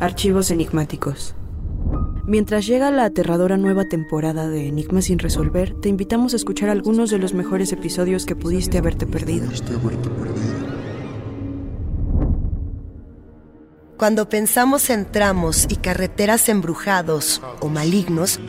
Archivos 0.00 0.50
enigmáticos. 0.50 1.34
Mientras 2.24 2.66
llega 2.66 2.90
la 2.90 3.04
aterradora 3.04 3.58
nueva 3.58 3.84
temporada 3.84 4.48
de 4.48 4.66
Enigmas 4.66 5.04
sin 5.04 5.18
resolver, 5.18 5.74
te 5.82 5.90
invitamos 5.90 6.32
a 6.32 6.36
escuchar 6.36 6.70
algunos 6.70 7.10
de 7.10 7.18
los 7.18 7.34
mejores 7.34 7.70
episodios 7.70 8.24
que 8.24 8.34
pudiste 8.34 8.78
haberte 8.78 9.06
perdido. 9.06 9.46
Cuando 13.98 14.26
pensamos 14.30 14.88
en 14.88 15.04
tramos 15.04 15.66
y 15.68 15.76
carreteras 15.76 16.48
embrujados 16.48 17.42
o 17.60 17.68
malignos, 17.68 18.40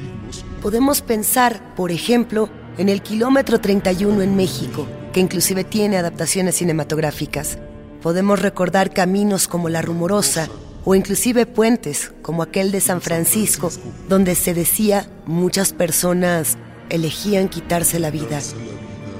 podemos 0.62 1.02
pensar, 1.02 1.76
por 1.76 1.92
ejemplo, 1.92 2.48
en 2.78 2.88
el 2.88 3.02
kilómetro 3.02 3.60
31 3.60 4.22
en 4.22 4.38
México, 4.38 4.88
que 5.12 5.20
inclusive 5.20 5.66
tiene 5.66 5.98
adaptaciones 5.98 6.56
cinematográficas. 6.56 7.58
Podemos 8.02 8.42
recordar 8.42 8.94
caminos 8.94 9.50
como 9.50 9.68
La 9.68 9.82
Rumorosa 9.82 10.48
o 10.84 10.96
inclusive 10.96 11.46
puentes 11.46 12.12
como 12.22 12.44
aquel 12.44 12.72
de 12.72 12.82
San 12.82 13.02
Francisco, 13.02 13.72
donde 14.10 14.36
se 14.36 14.54
decía 14.54 15.08
muchas 15.26 15.74
personas 15.74 16.58
elegían 16.90 17.50
quitarse 17.50 18.00
la 18.00 18.12
vida. 18.12 18.40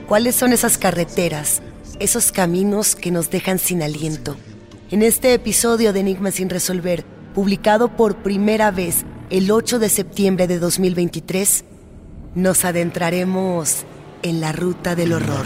¿Cuáles 0.08 0.36
son 0.36 0.54
esas 0.54 0.78
carreteras, 0.78 1.62
esos 2.00 2.32
caminos 2.32 2.96
que 2.96 3.12
nos 3.12 3.30
dejan 3.30 3.60
sin 3.60 3.82
aliento? 3.82 4.36
En 4.90 5.04
este 5.04 5.34
episodio 5.34 5.94
de 5.94 6.02
Enigma 6.02 6.32
sin 6.32 6.50
resolver, 6.50 7.06
publicado 7.34 7.96
por 7.96 8.18
primera 8.18 8.72
vez 8.72 9.06
el 9.30 9.50
8 9.52 9.80
de 9.80 9.88
septiembre 9.88 10.48
de 10.48 10.60
2023, 10.60 11.64
nos 12.36 12.66
adentraremos 12.66 13.86
en 14.24 14.42
la 14.42 14.52
ruta 14.52 14.96
del 14.96 15.14
horror. 15.14 15.46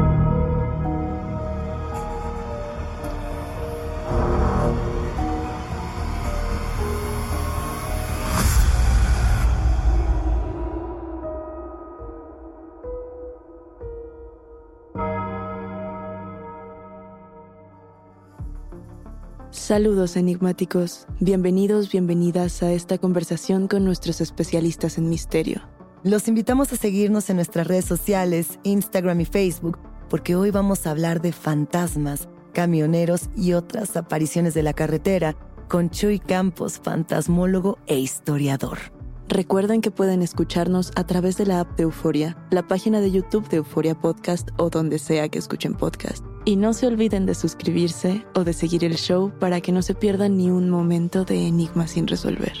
Saludos 19.71 20.17
enigmáticos, 20.17 21.07
bienvenidos, 21.21 21.89
bienvenidas 21.89 22.61
a 22.61 22.73
esta 22.73 22.97
conversación 22.97 23.69
con 23.69 23.85
nuestros 23.85 24.19
especialistas 24.19 24.97
en 24.97 25.07
misterio. 25.07 25.61
Los 26.03 26.27
invitamos 26.27 26.73
a 26.73 26.75
seguirnos 26.75 27.29
en 27.29 27.37
nuestras 27.37 27.67
redes 27.67 27.85
sociales, 27.85 28.59
Instagram 28.63 29.21
y 29.21 29.25
Facebook, 29.25 29.79
porque 30.09 30.35
hoy 30.35 30.51
vamos 30.51 30.85
a 30.85 30.91
hablar 30.91 31.21
de 31.21 31.31
fantasmas, 31.31 32.27
camioneros 32.51 33.29
y 33.37 33.53
otras 33.53 33.95
apariciones 33.95 34.53
de 34.53 34.63
la 34.63 34.73
carretera 34.73 35.37
con 35.69 35.89
Chuy 35.89 36.19
Campos, 36.19 36.81
fantasmólogo 36.83 37.77
e 37.87 37.97
historiador. 37.97 39.00
Recuerden 39.31 39.79
que 39.79 39.91
pueden 39.91 40.21
escucharnos 40.21 40.91
a 40.97 41.07
través 41.07 41.37
de 41.37 41.45
la 41.45 41.61
app 41.61 41.77
de 41.77 41.83
Euforia, 41.83 42.35
la 42.49 42.67
página 42.67 42.99
de 42.99 43.11
YouTube 43.11 43.47
de 43.47 43.57
Euforia 43.57 43.95
Podcast 43.95 44.49
o 44.57 44.69
donde 44.69 44.99
sea 44.99 45.29
que 45.29 45.39
escuchen 45.39 45.73
podcast. 45.73 46.25
Y 46.43 46.57
no 46.57 46.73
se 46.73 46.85
olviden 46.85 47.25
de 47.25 47.33
suscribirse 47.33 48.25
o 48.35 48.43
de 48.43 48.51
seguir 48.51 48.83
el 48.83 48.97
show 48.97 49.31
para 49.39 49.61
que 49.61 49.71
no 49.71 49.83
se 49.83 49.95
pierdan 49.95 50.35
ni 50.35 50.51
un 50.51 50.69
momento 50.69 51.23
de 51.23 51.47
enigma 51.47 51.87
sin 51.87 52.07
resolver. 52.07 52.57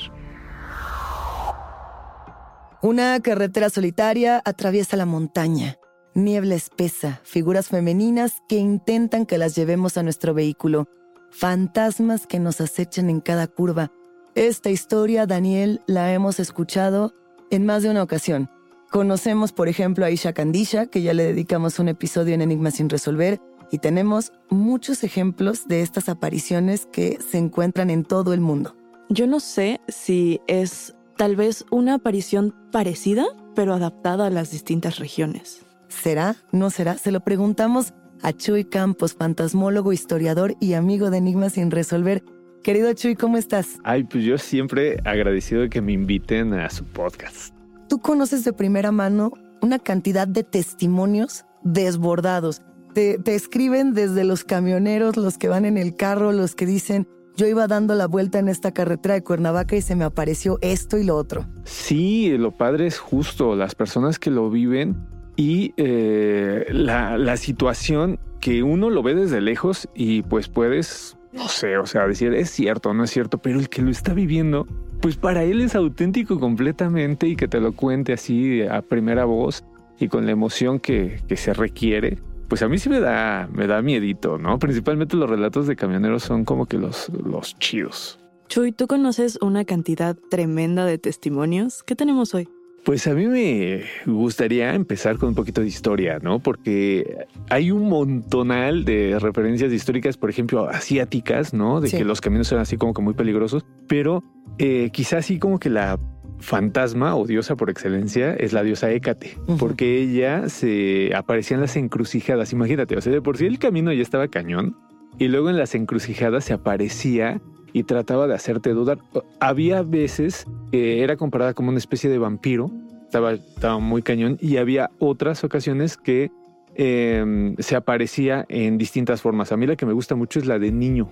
Una 2.81 3.19
carretera 3.19 3.69
solitaria 3.69 4.41
atraviesa 4.45 4.95
la 4.95 5.05
montaña. 5.05 5.75
Niebla 6.15 6.55
espesa, 6.55 7.19
figuras 7.25 7.67
femeninas 7.67 8.35
que 8.47 8.55
intentan 8.55 9.25
que 9.25 9.37
las 9.37 9.57
llevemos 9.57 9.97
a 9.97 10.03
nuestro 10.03 10.33
vehículo. 10.33 10.87
Fantasmas 11.31 12.27
que 12.27 12.39
nos 12.39 12.61
acechan 12.61 13.09
en 13.09 13.19
cada 13.19 13.47
curva. 13.47 13.91
Esta 14.35 14.69
historia, 14.69 15.25
Daniel, 15.25 15.81
la 15.87 16.13
hemos 16.13 16.39
escuchado 16.39 17.13
en 17.49 17.65
más 17.65 17.83
de 17.83 17.89
una 17.89 18.01
ocasión. 18.01 18.49
Conocemos, 18.89 19.51
por 19.51 19.67
ejemplo, 19.67 20.05
a 20.05 20.09
Isha 20.09 20.31
Kandisha, 20.31 20.85
que 20.85 21.01
ya 21.01 21.13
le 21.13 21.23
dedicamos 21.23 21.79
un 21.79 21.89
episodio 21.89 22.33
en 22.33 22.41
Enigma 22.41 22.71
sin 22.71 22.87
resolver, 22.87 23.41
y 23.71 23.79
tenemos 23.79 24.31
muchos 24.49 25.03
ejemplos 25.03 25.67
de 25.67 25.81
estas 25.81 26.07
apariciones 26.07 26.85
que 26.85 27.19
se 27.29 27.39
encuentran 27.39 27.89
en 27.89 28.05
todo 28.05 28.33
el 28.33 28.39
mundo. 28.39 28.77
Yo 29.09 29.27
no 29.27 29.41
sé 29.41 29.81
si 29.89 30.39
es 30.47 30.95
tal 31.17 31.35
vez 31.35 31.65
una 31.69 31.95
aparición 31.95 32.55
parecida, 32.71 33.25
pero 33.53 33.73
adaptada 33.73 34.27
a 34.27 34.29
las 34.29 34.49
distintas 34.49 34.97
regiones. 34.97 35.65
¿Será? 35.89 36.37
¿No 36.53 36.69
será? 36.69 36.97
Se 36.97 37.11
lo 37.11 37.19
preguntamos 37.19 37.93
a 38.21 38.31
Chuy 38.31 38.63
Campos, 38.63 39.13
fantasmólogo, 39.13 39.91
historiador 39.91 40.55
y 40.61 40.73
amigo 40.73 41.09
de 41.09 41.17
Enigmas 41.17 41.53
sin 41.53 41.69
resolver. 41.69 42.23
Querido 42.63 42.93
Chuy, 42.93 43.15
¿cómo 43.15 43.37
estás? 43.37 43.79
Ay, 43.83 44.03
pues 44.03 44.23
yo 44.23 44.37
siempre 44.37 44.97
agradecido 45.03 45.61
de 45.61 45.69
que 45.71 45.81
me 45.81 45.93
inviten 45.93 46.53
a 46.53 46.69
su 46.69 46.85
podcast. 46.85 47.55
Tú 47.89 47.99
conoces 47.99 48.43
de 48.43 48.53
primera 48.53 48.91
mano 48.91 49.31
una 49.63 49.79
cantidad 49.79 50.27
de 50.27 50.43
testimonios 50.43 51.45
desbordados. 51.63 52.61
Te, 52.93 53.17
te 53.17 53.33
escriben 53.33 53.95
desde 53.95 54.25
los 54.25 54.43
camioneros, 54.43 55.17
los 55.17 55.39
que 55.39 55.47
van 55.47 55.65
en 55.65 55.79
el 55.79 55.95
carro, 55.95 56.33
los 56.33 56.53
que 56.53 56.67
dicen, 56.67 57.07
yo 57.35 57.47
iba 57.47 57.65
dando 57.65 57.95
la 57.95 58.05
vuelta 58.05 58.37
en 58.37 58.47
esta 58.47 58.71
carretera 58.71 59.15
de 59.15 59.23
Cuernavaca 59.23 59.75
y 59.75 59.81
se 59.81 59.95
me 59.95 60.03
apareció 60.03 60.59
esto 60.61 60.99
y 60.99 61.03
lo 61.03 61.15
otro. 61.15 61.47
Sí, 61.63 62.37
lo 62.37 62.51
padre 62.51 62.85
es 62.85 62.99
justo 62.99 63.55
las 63.55 63.73
personas 63.73 64.19
que 64.19 64.29
lo 64.29 64.51
viven 64.51 64.97
y 65.35 65.73
eh, 65.77 66.67
la, 66.69 67.17
la 67.17 67.37
situación 67.37 68.19
que 68.39 68.61
uno 68.61 68.91
lo 68.91 69.01
ve 69.01 69.15
desde 69.15 69.41
lejos 69.41 69.89
y 69.95 70.21
pues 70.23 70.47
puedes, 70.47 71.17
no 71.33 71.47
sé, 71.47 71.77
o 71.77 71.85
sea, 71.85 72.07
decir 72.07 72.33
es 72.33 72.49
cierto, 72.49 72.93
no 72.93 73.03
es 73.03 73.11
cierto, 73.11 73.37
pero 73.37 73.59
el 73.59 73.69
que 73.69 73.81
lo 73.81 73.89
está 73.89 74.13
viviendo, 74.13 74.67
pues 75.01 75.17
para 75.17 75.43
él 75.43 75.61
es 75.61 75.75
auténtico 75.75 76.39
completamente 76.39 77.27
y 77.27 77.35
que 77.35 77.47
te 77.47 77.59
lo 77.59 77.73
cuente 77.73 78.13
así 78.13 78.61
a 78.63 78.81
primera 78.81 79.25
voz 79.25 79.63
y 79.99 80.07
con 80.07 80.25
la 80.25 80.31
emoción 80.31 80.79
que, 80.79 81.21
que 81.27 81.37
se 81.37 81.53
requiere, 81.53 82.17
pues 82.47 82.61
a 82.63 82.67
mí 82.67 82.77
sí 82.77 82.89
me 82.89 82.99
da, 82.99 83.47
me 83.53 83.65
da 83.65 83.81
miedito, 83.81 84.37
¿no? 84.37 84.59
Principalmente 84.59 85.15
los 85.15 85.29
relatos 85.29 85.67
de 85.67 85.75
camioneros 85.75 86.23
son 86.23 86.43
como 86.43 86.65
que 86.65 86.77
los, 86.77 87.09
los 87.09 87.57
chidos. 87.59 88.19
Chuy, 88.49 88.73
tú 88.73 88.87
conoces 88.87 89.39
una 89.41 89.63
cantidad 89.63 90.17
tremenda 90.29 90.85
de 90.85 90.97
testimonios. 90.97 91.83
¿Qué 91.83 91.95
tenemos 91.95 92.35
hoy? 92.35 92.49
Pues 92.83 93.05
a 93.05 93.13
mí 93.13 93.27
me 93.27 93.83
gustaría 94.07 94.73
empezar 94.73 95.17
con 95.17 95.29
un 95.29 95.35
poquito 95.35 95.61
de 95.61 95.67
historia, 95.67 96.17
¿no? 96.19 96.39
Porque 96.39 97.27
hay 97.49 97.69
un 97.69 97.87
montonal 97.87 98.85
de 98.85 99.19
referencias 99.19 99.71
históricas, 99.71 100.17
por 100.17 100.31
ejemplo, 100.31 100.67
asiáticas, 100.67 101.53
¿no? 101.53 101.79
De 101.79 101.89
Sí. 101.89 101.97
que 101.97 102.05
los 102.05 102.21
caminos 102.21 102.51
eran 102.51 102.63
así 102.63 102.77
como 102.77 102.93
que 102.95 103.01
muy 103.03 103.13
peligrosos, 103.13 103.65
pero 103.87 104.23
eh, 104.57 104.89
quizás 104.91 105.19
así 105.25 105.37
como 105.37 105.59
que 105.59 105.69
la 105.69 105.99
fantasma 106.39 107.15
o 107.15 107.27
diosa 107.27 107.55
por 107.55 107.69
excelencia 107.69 108.33
es 108.33 108.51
la 108.51 108.63
diosa 108.63 108.89
Hécate, 108.91 109.37
porque 109.59 109.99
ella 110.01 110.49
se 110.49 111.13
aparecía 111.15 111.55
en 111.55 111.61
las 111.61 111.75
encrucijadas. 111.75 112.51
Imagínate, 112.51 112.97
o 112.97 113.01
sea, 113.01 113.13
de 113.13 113.21
por 113.21 113.37
sí 113.37 113.45
el 113.45 113.59
camino 113.59 113.93
ya 113.93 114.01
estaba 114.01 114.27
cañón 114.27 114.75
y 115.19 115.27
luego 115.27 115.51
en 115.51 115.57
las 115.57 115.75
encrucijadas 115.75 116.45
se 116.45 116.53
aparecía 116.53 117.41
y 117.73 117.83
trataba 117.83 118.27
de 118.27 118.35
hacerte 118.35 118.71
dudar. 118.71 118.99
Había 119.39 119.81
veces 119.83 120.45
que 120.71 121.03
era 121.03 121.17
comparada 121.17 121.53
como 121.53 121.69
una 121.69 121.77
especie 121.77 122.09
de 122.09 122.17
vampiro, 122.17 122.71
estaba, 123.03 123.33
estaba 123.33 123.79
muy 123.79 124.01
cañón, 124.01 124.37
y 124.41 124.57
había 124.57 124.89
otras 124.99 125.43
ocasiones 125.43 125.97
que 125.97 126.31
eh, 126.75 127.55
se 127.59 127.75
aparecía 127.75 128.45
en 128.49 128.77
distintas 128.77 129.21
formas. 129.21 129.51
A 129.51 129.57
mí 129.57 129.67
la 129.67 129.75
que 129.75 129.85
me 129.85 129.93
gusta 129.93 130.15
mucho 130.15 130.39
es 130.39 130.45
la 130.45 130.59
de 130.59 130.71
niño, 130.71 131.11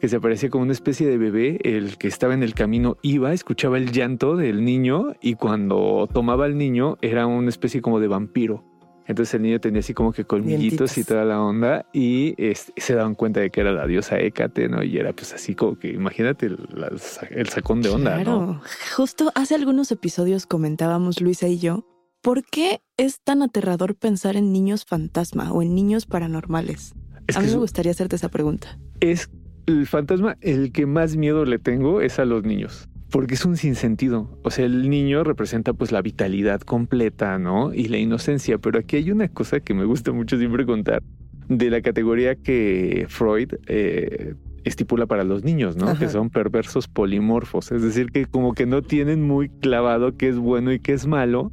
que 0.00 0.08
se 0.08 0.16
aparecía 0.16 0.50
como 0.50 0.64
una 0.64 0.72
especie 0.72 1.06
de 1.06 1.18
bebé, 1.18 1.58
el 1.62 1.96
que 1.98 2.08
estaba 2.08 2.34
en 2.34 2.42
el 2.42 2.54
camino 2.54 2.96
iba, 3.02 3.32
escuchaba 3.32 3.78
el 3.78 3.92
llanto 3.92 4.36
del 4.36 4.64
niño 4.64 5.14
y 5.20 5.34
cuando 5.34 6.08
tomaba 6.12 6.44
al 6.44 6.58
niño 6.58 6.98
era 7.02 7.26
una 7.26 7.48
especie 7.48 7.80
como 7.80 8.00
de 8.00 8.08
vampiro. 8.08 8.64
Entonces 9.06 9.34
el 9.34 9.42
niño 9.42 9.60
tenía 9.60 9.80
así 9.80 9.94
como 9.94 10.12
que 10.12 10.24
colmillitos 10.24 10.60
Dientitos. 10.94 10.98
y 10.98 11.04
toda 11.04 11.24
la 11.24 11.40
onda 11.42 11.86
y 11.92 12.34
este, 12.38 12.72
se 12.80 12.94
daban 12.94 13.14
cuenta 13.14 13.40
de 13.40 13.50
que 13.50 13.60
era 13.60 13.72
la 13.72 13.86
diosa 13.86 14.18
Hécate, 14.18 14.68
¿no? 14.68 14.82
Y 14.82 14.96
era 14.98 15.12
pues 15.12 15.32
así 15.32 15.54
como 15.54 15.78
que 15.78 15.88
imagínate 15.92 16.46
el, 16.46 16.58
la- 16.74 16.90
el 17.30 17.48
sacón 17.48 17.82
de 17.82 17.88
onda, 17.90 18.18
¿no? 18.18 18.22
Claro. 18.24 18.60
Justo 18.96 19.32
hace 19.34 19.54
algunos 19.54 19.90
episodios 19.92 20.46
comentábamos 20.46 21.20
Luisa 21.20 21.48
y 21.48 21.58
yo, 21.58 21.84
¿por 22.22 22.44
qué 22.44 22.80
es 22.96 23.20
tan 23.24 23.42
aterrador 23.42 23.94
pensar 23.96 24.36
en 24.36 24.52
niños 24.52 24.84
fantasma 24.84 25.52
o 25.52 25.62
en 25.62 25.74
niños 25.74 26.06
paranormales? 26.06 26.94
Es 27.26 27.36
a 27.36 27.40
mí 27.40 27.48
me 27.48 27.56
gustaría 27.56 27.92
hacerte 27.92 28.16
esa 28.16 28.28
pregunta. 28.28 28.78
es 29.00 29.28
el 29.66 29.86
fantasma, 29.86 30.36
el 30.40 30.72
que 30.72 30.86
más 30.86 31.14
miedo 31.16 31.44
le 31.44 31.58
tengo 31.60 32.00
es 32.00 32.18
a 32.18 32.24
los 32.24 32.42
niños. 32.44 32.88
Porque 33.12 33.34
es 33.34 33.44
un 33.44 33.56
sinsentido. 33.56 34.40
O 34.42 34.50
sea, 34.50 34.64
el 34.64 34.90
niño 34.90 35.22
representa 35.22 35.74
pues 35.74 35.92
la 35.92 36.02
vitalidad 36.02 36.62
completa, 36.62 37.38
¿no? 37.38 37.72
Y 37.72 37.84
la 37.88 37.98
inocencia. 37.98 38.58
Pero 38.58 38.80
aquí 38.80 38.96
hay 38.96 39.10
una 39.12 39.28
cosa 39.28 39.60
que 39.60 39.74
me 39.74 39.84
gusta 39.84 40.12
mucho 40.12 40.38
siempre 40.38 40.66
contar 40.66 41.02
de 41.48 41.70
la 41.70 41.82
categoría 41.82 42.34
que 42.34 43.06
Freud 43.08 43.50
eh, 43.66 44.34
estipula 44.64 45.06
para 45.06 45.24
los 45.24 45.44
niños, 45.44 45.76
¿no? 45.76 45.88
Ajá. 45.88 45.98
Que 45.98 46.08
son 46.08 46.30
perversos 46.30 46.88
polimorfos. 46.88 47.70
Es 47.70 47.82
decir, 47.82 48.10
que 48.10 48.24
como 48.26 48.54
que 48.54 48.66
no 48.66 48.82
tienen 48.82 49.22
muy 49.22 49.48
clavado 49.48 50.16
qué 50.16 50.28
es 50.28 50.38
bueno 50.38 50.72
y 50.72 50.80
qué 50.80 50.94
es 50.94 51.06
malo. 51.06 51.52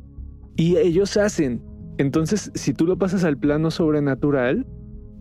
Y 0.55 0.77
ellos 0.77 1.17
hacen. 1.17 1.61
Entonces, 1.97 2.51
si 2.55 2.73
tú 2.73 2.85
lo 2.85 2.97
pasas 2.97 3.25
al 3.25 3.37
plano 3.37 3.69
sobrenatural, 3.69 4.65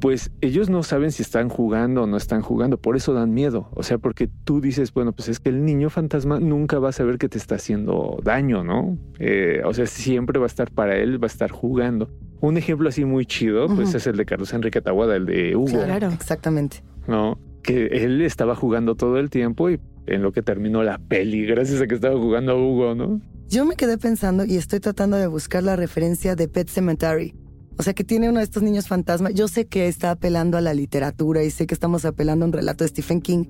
pues 0.01 0.31
ellos 0.41 0.71
no 0.71 0.83
saben 0.83 1.11
si 1.13 1.23
están 1.23 1.49
jugando 1.49 2.05
o 2.05 2.07
no 2.07 2.17
están 2.17 2.41
jugando, 2.43 2.79
por 2.79 2.97
eso 2.97 3.13
dan 3.15 3.35
miedo. 3.35 3.69
O 3.75 3.83
sea, 3.83 3.99
porque 3.99 4.29
tú 4.45 4.61
dices, 4.61 4.93
bueno, 4.93 5.13
pues 5.13 5.29
es 5.29 5.41
que 5.41 5.49
el 5.49 5.65
niño 5.65 5.91
fantasma 5.91 6.39
nunca 6.41 6.79
va 6.79 6.91
a 6.91 6.93
saber 6.93 7.19
que 7.19 7.29
te 7.29 7.39
está 7.39 7.57
haciendo 7.57 8.19
daño, 8.23 8.63
¿no? 8.65 8.97
Eh, 9.19 9.63
o 9.65 9.75
sea, 9.75 9.87
siempre 9.87 10.39
va 10.39 10.47
a 10.47 10.49
estar 10.49 10.71
para 10.71 10.97
él, 10.97 11.23
va 11.23 11.27
a 11.27 11.33
estar 11.33 11.51
jugando. 11.51 12.11
Un 12.41 12.57
ejemplo 12.57 12.89
así 12.89 13.05
muy 13.05 13.27
chido, 13.27 13.67
pues 13.67 13.95
es 13.95 14.07
el 14.07 14.17
de 14.17 14.25
Carlos 14.25 14.53
Enrique 14.53 14.81
Tawada, 14.81 15.17
el 15.17 15.27
de 15.27 15.57
Hugo, 15.57 15.83
Claro. 15.85 16.09
Exactamente. 16.13 16.83
¿no? 17.09 17.39
Que 17.63 17.87
él 17.87 18.23
estaba 18.23 18.55
jugando 18.55 18.95
todo 18.95 19.19
el 19.19 19.31
tiempo 19.31 19.71
y 19.71 19.81
en 20.07 20.23
lo 20.23 20.33
que 20.33 20.43
terminó 20.43 20.83
la 20.83 20.99
peli, 20.99 21.45
gracias 21.45 21.81
a 21.81 21.87
que 21.87 21.97
estaba 21.97 22.17
jugando 22.19 22.53
a 22.53 22.55
Hugo, 22.55 22.95
¿no? 22.95 23.21
Yo 23.49 23.65
me 23.65 23.77
quedé 23.77 23.99
pensando 23.99 24.45
y 24.45 24.57
estoy 24.57 24.79
tratando 24.79 25.17
de 25.17 25.27
buscar 25.27 25.63
la 25.63 25.75
referencia 25.75 26.37
de 26.37 26.49
Pet 26.49 26.69
Cemetery. 26.69 27.35
O 27.79 27.85
sea, 27.85 27.95
que 27.95 28.03
tiene 28.03 28.29
uno 28.29 28.39
de 28.39 28.45
estos 28.45 28.65
niños 28.65 28.89
fantasma. 28.89 29.31
Yo 29.31 29.47
sé 29.47 29.67
que 29.67 29.87
está 29.87 30.11
apelando 30.11 30.59
a 30.59 30.61
la 30.61 30.75
literatura 30.75 31.45
y 31.45 31.51
sé 31.51 31.69
que 31.69 31.75
estamos 31.75 32.05
apelando 32.05 32.45
a 32.45 32.49
un 32.49 32.53
relato 32.53 32.83
de 32.83 32.89
Stephen 32.89 33.21
King, 33.21 33.45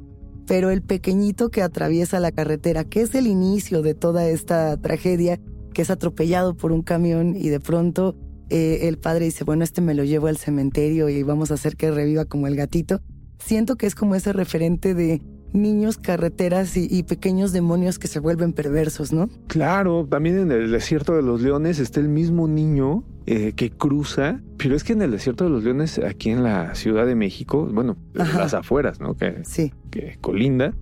pero 0.47 0.71
el 0.71 0.83
pequeñito 0.83 1.49
que 1.51 1.63
atraviesa 1.63 2.21
la 2.21 2.31
carretera, 2.31 2.85
que 2.85 3.01
es 3.01 3.15
el 3.15 3.27
inicio 3.27 3.81
de 3.81 3.95
toda 3.95 4.29
esta 4.29 4.77
tragedia, 4.77 5.41
que 5.73 5.81
es 5.81 5.91
atropellado 5.91 6.55
por 6.55 6.73
un 6.73 6.83
camión 6.83 7.37
y 7.37 7.49
de 7.49 7.59
pronto 7.59 8.17
eh, 8.51 8.81
el 8.83 8.99
padre 8.99 9.25
dice, 9.25 9.45
bueno, 9.45 9.65
este 9.65 9.81
me 9.81 9.95
lo 9.95 10.05
llevo 10.05 10.27
al 10.27 10.37
cementerio 10.37 11.09
y 11.09 11.23
vamos 11.23 11.51
a 11.51 11.55
hacer 11.55 11.77
que 11.77 11.91
reviva 11.91 12.27
como 12.27 12.47
el 12.49 12.57
gatito. 12.57 13.01
Siento 13.39 13.77
que 13.77 13.87
es 13.87 13.95
como 13.95 14.15
ese 14.15 14.35
referente 14.35 14.93
de 14.93 15.23
niños, 15.55 15.97
carreteras 15.97 16.77
y, 16.77 16.87
y 16.91 17.05
pequeños 17.05 17.53
demonios 17.53 17.99
que 17.99 18.09
se 18.09 18.21
vuelven 18.21 18.53
perversos, 18.53 19.11
¿no? 19.11 19.31
Claro, 19.47 20.07
también 20.07 20.39
en 20.39 20.53
el 20.53 20.71
desierto 20.71 21.15
de 21.15 21.23
los 21.23 21.41
leones 21.41 21.79
está 21.79 22.01
el 22.01 22.09
mismo 22.09 22.47
niño 22.47 23.05
eh, 23.31 23.53
que 23.55 23.69
cruza, 23.71 24.41
pero 24.57 24.75
es 24.75 24.85
que 24.85 24.95
en 24.95 25.03
el 25.03 25.11
desierto 25.11 25.45
de 25.45 25.51
los 25.51 25.63
leones, 25.63 25.99
aquí 25.99 26.31
en 26.31 26.43
la 26.43 26.75
Ciudad 26.75 27.05
de 27.05 27.15
México, 27.15 27.69
bueno, 27.71 27.97
Ajá. 28.19 28.39
las 28.39 28.55
afueras, 28.55 29.01
¿no? 29.01 29.15
Que, 29.17 29.41
Sí. 29.45 29.73
que 29.91 30.17
colinda, 30.23 30.73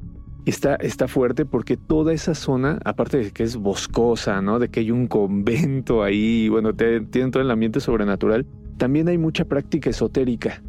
está, 0.45 0.77
está 0.77 1.09
fuerte 1.09 1.45
porque 1.45 1.77
toda 1.77 2.13
esa 2.13 2.37
zona, 2.37 2.79
aparte 2.85 3.17
de 3.19 3.31
que 3.33 3.43
es 3.43 3.57
boscosa, 3.57 4.41
¿no? 4.43 4.61
De 4.61 4.69
que 4.69 4.79
hay 4.81 4.93
un 4.93 5.09
convento 5.09 6.05
ahí, 6.05 6.49
bueno, 6.49 6.73
te- 6.73 7.01
tienen 7.01 7.33
todo 7.33 7.43
el 7.43 7.51
ambiente 7.51 7.81
sobrenatural, 7.81 8.47
también 8.77 9.09
hay 9.09 9.19
mucha 9.19 9.45
práctica 9.45 9.91
esotérica. 9.91 10.63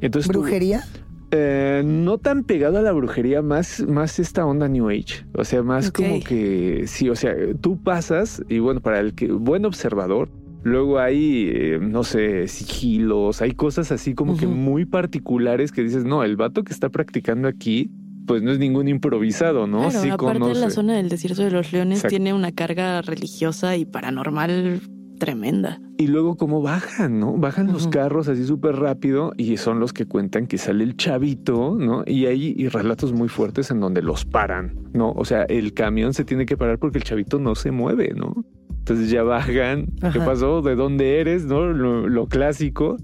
Entonces, 0.00 0.30
tú- 0.32 0.40
¿Brujería? 0.40 0.82
eh, 1.30 1.82
no 1.84 2.16
tan 2.16 2.42
pegado 2.44 2.78
a 2.78 2.80
la 2.82 2.92
brujería, 2.92 3.42
más, 3.42 3.84
más 3.86 4.18
esta 4.18 4.46
onda 4.46 4.66
New 4.66 4.88
Age. 4.88 5.26
O 5.34 5.44
sea, 5.44 5.62
más 5.62 5.92
como 5.92 6.20
que 6.20 6.84
sí, 6.86 7.10
o 7.10 7.14
sea, 7.16 7.34
tú 7.60 7.76
pasas 7.82 8.42
y 8.48 8.60
bueno, 8.60 8.80
para 8.80 8.98
el 9.00 9.12
que 9.14 9.30
buen 9.30 9.66
observador, 9.66 10.30
luego 10.62 10.98
hay, 10.98 11.50
eh, 11.52 11.78
no 11.80 12.04
sé, 12.04 12.48
sigilos, 12.48 13.42
hay 13.42 13.52
cosas 13.52 13.92
así 13.92 14.14
como 14.14 14.36
que 14.36 14.46
muy 14.46 14.84
particulares 14.84 15.72
que 15.72 15.82
dices, 15.82 16.04
no, 16.04 16.24
el 16.24 16.36
vato 16.36 16.64
que 16.64 16.72
está 16.72 16.88
practicando 16.88 17.48
aquí, 17.48 17.90
pues 18.26 18.42
no 18.42 18.52
es 18.52 18.58
ningún 18.58 18.88
improvisado, 18.88 19.66
¿no? 19.66 19.88
Claro, 19.88 20.02
sí 20.02 20.10
aparte 20.10 20.40
conoce. 20.40 20.60
la 20.60 20.70
zona 20.70 20.96
del 20.96 21.08
desierto 21.08 21.42
de 21.42 21.50
los 21.50 21.72
leones 21.72 21.98
Exacto. 21.98 22.10
tiene 22.10 22.34
una 22.34 22.52
carga 22.52 23.00
religiosa 23.02 23.76
y 23.76 23.86
paranormal 23.86 24.82
tremenda. 25.18 25.80
Y 25.96 26.06
luego 26.06 26.36
cómo 26.36 26.62
bajan, 26.62 27.18
¿no? 27.18 27.36
Bajan 27.36 27.72
los 27.72 27.88
carros 27.88 28.28
así 28.28 28.44
súper 28.44 28.76
rápido 28.76 29.32
y 29.36 29.56
son 29.56 29.80
los 29.80 29.92
que 29.92 30.06
cuentan 30.06 30.46
que 30.46 30.58
sale 30.58 30.84
el 30.84 30.96
chavito, 30.96 31.76
¿no? 31.76 32.04
Y 32.06 32.26
hay 32.26 32.54
y 32.56 32.68
relatos 32.68 33.12
muy 33.12 33.28
fuertes 33.28 33.70
en 33.70 33.80
donde 33.80 34.00
los 34.00 34.24
paran, 34.24 34.78
¿no? 34.92 35.10
O 35.12 35.24
sea, 35.24 35.42
el 35.42 35.74
camión 35.74 36.14
se 36.14 36.24
tiene 36.24 36.46
que 36.46 36.56
parar 36.56 36.78
porque 36.78 36.98
el 36.98 37.04
chavito 37.04 37.40
no 37.40 37.54
se 37.56 37.72
mueve, 37.72 38.12
¿no? 38.14 38.44
Entonces 38.88 39.10
ya 39.10 39.22
bajan, 39.22 39.88
¿qué 40.14 40.18
pasó? 40.18 40.62
¿De 40.62 40.74
dónde 40.74 41.20
eres? 41.20 41.44
¿No? 41.44 41.66
Lo, 41.66 42.08
lo 42.08 42.26
clásico. 42.26 42.96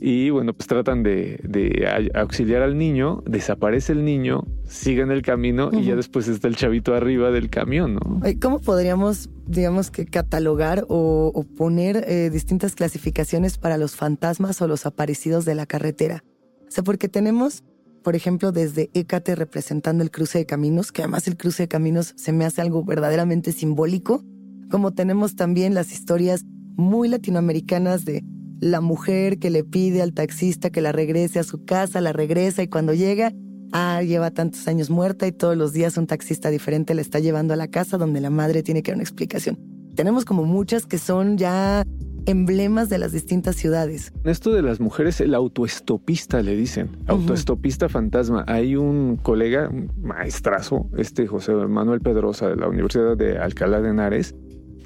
Y 0.00 0.30
bueno, 0.30 0.54
pues 0.54 0.66
tratan 0.66 1.02
de, 1.02 2.08
auxiliar 2.14 2.62
al 2.62 2.78
niño, 2.78 3.22
desaparece 3.26 3.92
el 3.92 4.02
niño, 4.02 4.46
siguen 4.64 5.10
el 5.10 5.20
camino 5.20 5.68
y 5.74 5.84
ya 5.84 5.94
después 5.94 6.26
está 6.28 6.48
el 6.48 6.56
chavito 6.56 6.94
arriba 6.94 7.30
del 7.30 7.50
camión, 7.50 7.96
¿no? 7.96 8.20
¿Cómo 8.40 8.60
podríamos, 8.60 9.28
digamos 9.46 9.90
que, 9.90 10.06
catalogar 10.06 10.86
o, 10.88 11.32
o 11.34 11.42
poner 11.44 12.04
eh, 12.08 12.30
distintas 12.30 12.74
clasificaciones 12.74 13.58
para 13.58 13.76
los 13.76 13.94
fantasmas 13.94 14.62
o 14.62 14.66
los 14.66 14.86
aparecidos 14.86 15.44
de 15.44 15.54
la 15.54 15.66
carretera? 15.66 16.24
O 16.66 16.70
sea, 16.70 16.82
porque 16.82 17.10
tenemos, 17.10 17.62
por 18.02 18.16
ejemplo, 18.16 18.52
desde 18.52 18.88
Hécate 18.94 19.34
representando 19.34 20.02
el 20.02 20.10
cruce 20.10 20.38
de 20.38 20.46
caminos, 20.46 20.92
que 20.92 21.02
además 21.02 21.28
el 21.28 21.36
cruce 21.36 21.64
de 21.64 21.68
caminos 21.68 22.14
se 22.16 22.32
me 22.32 22.46
hace 22.46 22.62
algo 22.62 22.84
verdaderamente 22.84 23.52
simbólico, 23.52 24.24
como 24.70 24.92
tenemos 24.92 25.36
también 25.36 25.74
las 25.74 25.92
historias 25.92 26.44
muy 26.76 27.08
latinoamericanas 27.08 28.04
de 28.04 28.24
la 28.60 28.80
mujer 28.80 29.38
que 29.38 29.50
le 29.50 29.64
pide 29.64 30.02
al 30.02 30.12
taxista 30.12 30.70
que 30.70 30.80
la 30.80 30.92
regrese 30.92 31.38
a 31.38 31.44
su 31.44 31.64
casa, 31.64 32.00
la 32.00 32.12
regresa 32.12 32.62
y 32.62 32.68
cuando 32.68 32.94
llega 32.94 33.32
ah, 33.72 34.02
lleva 34.02 34.30
tantos 34.30 34.66
años 34.68 34.90
muerta 34.90 35.26
y 35.26 35.32
todos 35.32 35.56
los 35.56 35.72
días 35.72 35.96
un 35.96 36.06
taxista 36.06 36.50
diferente 36.50 36.94
la 36.94 37.00
está 37.00 37.18
llevando 37.18 37.54
a 37.54 37.56
la 37.56 37.68
casa 37.68 37.98
donde 37.98 38.20
la 38.20 38.30
madre 38.30 38.62
tiene 38.62 38.82
que 38.82 38.90
dar 38.90 38.96
una 38.96 39.04
explicación. 39.04 39.58
Tenemos 39.94 40.24
como 40.24 40.44
muchas 40.44 40.86
que 40.86 40.98
son 40.98 41.38
ya 41.38 41.84
emblemas 42.26 42.88
de 42.88 42.98
las 42.98 43.12
distintas 43.12 43.56
ciudades. 43.56 44.12
Esto 44.24 44.52
de 44.52 44.60
las 44.60 44.80
mujeres, 44.80 45.20
el 45.20 45.34
autoestopista 45.34 46.42
le 46.42 46.56
dicen, 46.56 46.90
autoestopista 47.06 47.88
fantasma. 47.88 48.44
Hay 48.48 48.76
un 48.76 49.16
colega, 49.16 49.68
un 49.68 49.90
maestrazo, 50.02 50.90
este 50.98 51.26
José 51.26 51.54
Manuel 51.54 52.00
Pedrosa 52.00 52.48
de 52.48 52.56
la 52.56 52.68
Universidad 52.68 53.16
de 53.16 53.38
Alcalá 53.38 53.80
de 53.80 53.90
Henares, 53.90 54.34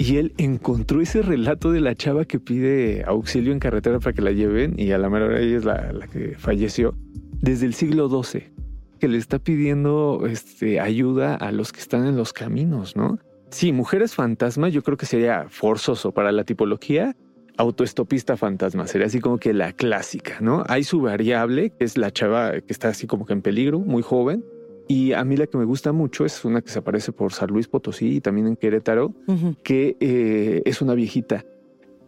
y 0.01 0.17
él 0.17 0.33
encontró 0.39 1.03
ese 1.03 1.21
relato 1.21 1.73
de 1.73 1.83
la 1.83 1.95
chava 1.95 2.25
que 2.25 2.41
pide 2.41 3.05
auxilio 3.07 3.53
en 3.53 3.59
carretera 3.59 3.99
para 3.99 4.15
que 4.15 4.23
la 4.23 4.33
lleven 4.33 4.81
y 4.81 4.93
a 4.93 4.99
la 4.99 5.11
mera 5.11 5.27
hora 5.27 5.41
ella 5.41 5.59
es 5.59 5.65
la, 5.67 6.09
que 6.11 6.37
falleció 6.39 6.95
desde 7.43 7.67
el 7.67 7.75
siglo 7.75 8.09
XII, 8.09 8.51
que 8.99 9.09
le 9.09 9.19
está 9.19 9.39
pidiendo 9.39 10.23
este, 10.27 10.81
ayuda 10.81 11.35
a 11.35 11.53
los 11.53 11.71
que 11.71 11.81
están 11.81 12.07
en 12.07 12.17
los 12.17 12.33
caminos, 12.33 12.97
¿no? 12.97 13.19
Sí, 13.51 13.73
mujeres 13.73 14.15
fantasma 14.15 14.71
yo 14.71 14.83
creo 14.83 14.97
que 14.97 15.05
sería 15.05 15.49
forzoso 15.51 16.13
para 16.13 16.33
la 16.33 16.45
tipología. 16.45 17.15
Autoestopista 17.59 18.39
fantasma 18.39 18.87
sería 18.87 19.07
así 19.07 19.21
como 19.21 19.37
que 19.37 19.53
la 19.53 19.75
clásica, 19.75 20.39
¿no? 20.41 20.65
Hay 20.69 20.83
su 20.83 21.03
variable, 21.03 21.75
que 21.79 21.85
es 21.85 21.99
la 21.99 22.11
chava 22.11 22.53
que 22.53 22.73
está 22.73 22.89
así 22.89 23.07
como 23.07 23.27
que 23.27 23.35
en 23.35 23.43
peligro, 23.43 23.81
muy 23.81 24.01
joven. 24.01 24.47
Y 24.91 25.13
a 25.13 25.23
mí 25.23 25.37
la 25.37 25.47
que 25.47 25.57
me 25.57 25.65
gusta 25.65 25.93
mucho 25.93 26.25
es 26.25 26.45
una 26.45 26.63
que 26.63 26.69
se 26.69 26.81
aparece 26.81 27.13
por 27.13 27.33
San 27.33 27.49
Luis 27.51 27.69
Potosí 27.69 28.17
y 28.17 28.21
también 28.21 28.49
en 28.49 28.57
Querétaro, 28.57 29.15
que 29.63 29.97
eh, 30.01 30.63
es 30.65 30.83
una 30.83 30.95
viejita 30.95 31.45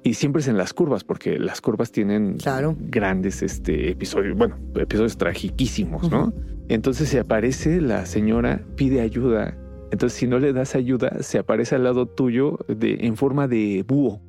y 0.03 0.15
siempre 0.15 0.41
es 0.41 0.49
en 0.49 0.57
las 0.57 0.73
curvas, 0.73 1.05
porque 1.05 1.39
las 1.39 1.61
curvas 1.61 1.93
tienen 1.93 2.39
grandes 2.91 3.41
este, 3.45 3.91
episodios, 3.91 4.37
bueno, 4.37 4.59
episodios 4.75 5.17
tragiquísimos, 5.17 6.11
¿no? 6.11 6.33
Entonces 6.69 7.09
se 7.09 7.21
aparece 7.21 7.81
la 7.81 8.05
señora, 8.05 8.61
pide 8.75 9.01
ayuda. 9.01 9.57
Entonces, 9.93 10.19
si 10.19 10.27
no 10.27 10.41
le 10.41 10.53
das 10.53 10.75
ayuda, 10.75 11.23
se 11.23 11.39
aparece 11.39 11.77
al 11.77 11.85
lado 11.85 12.07
tuyo 12.07 12.59
de, 12.67 12.99
en 13.03 13.17
forma 13.17 13.47
de 13.47 13.85
búho, 13.87 14.21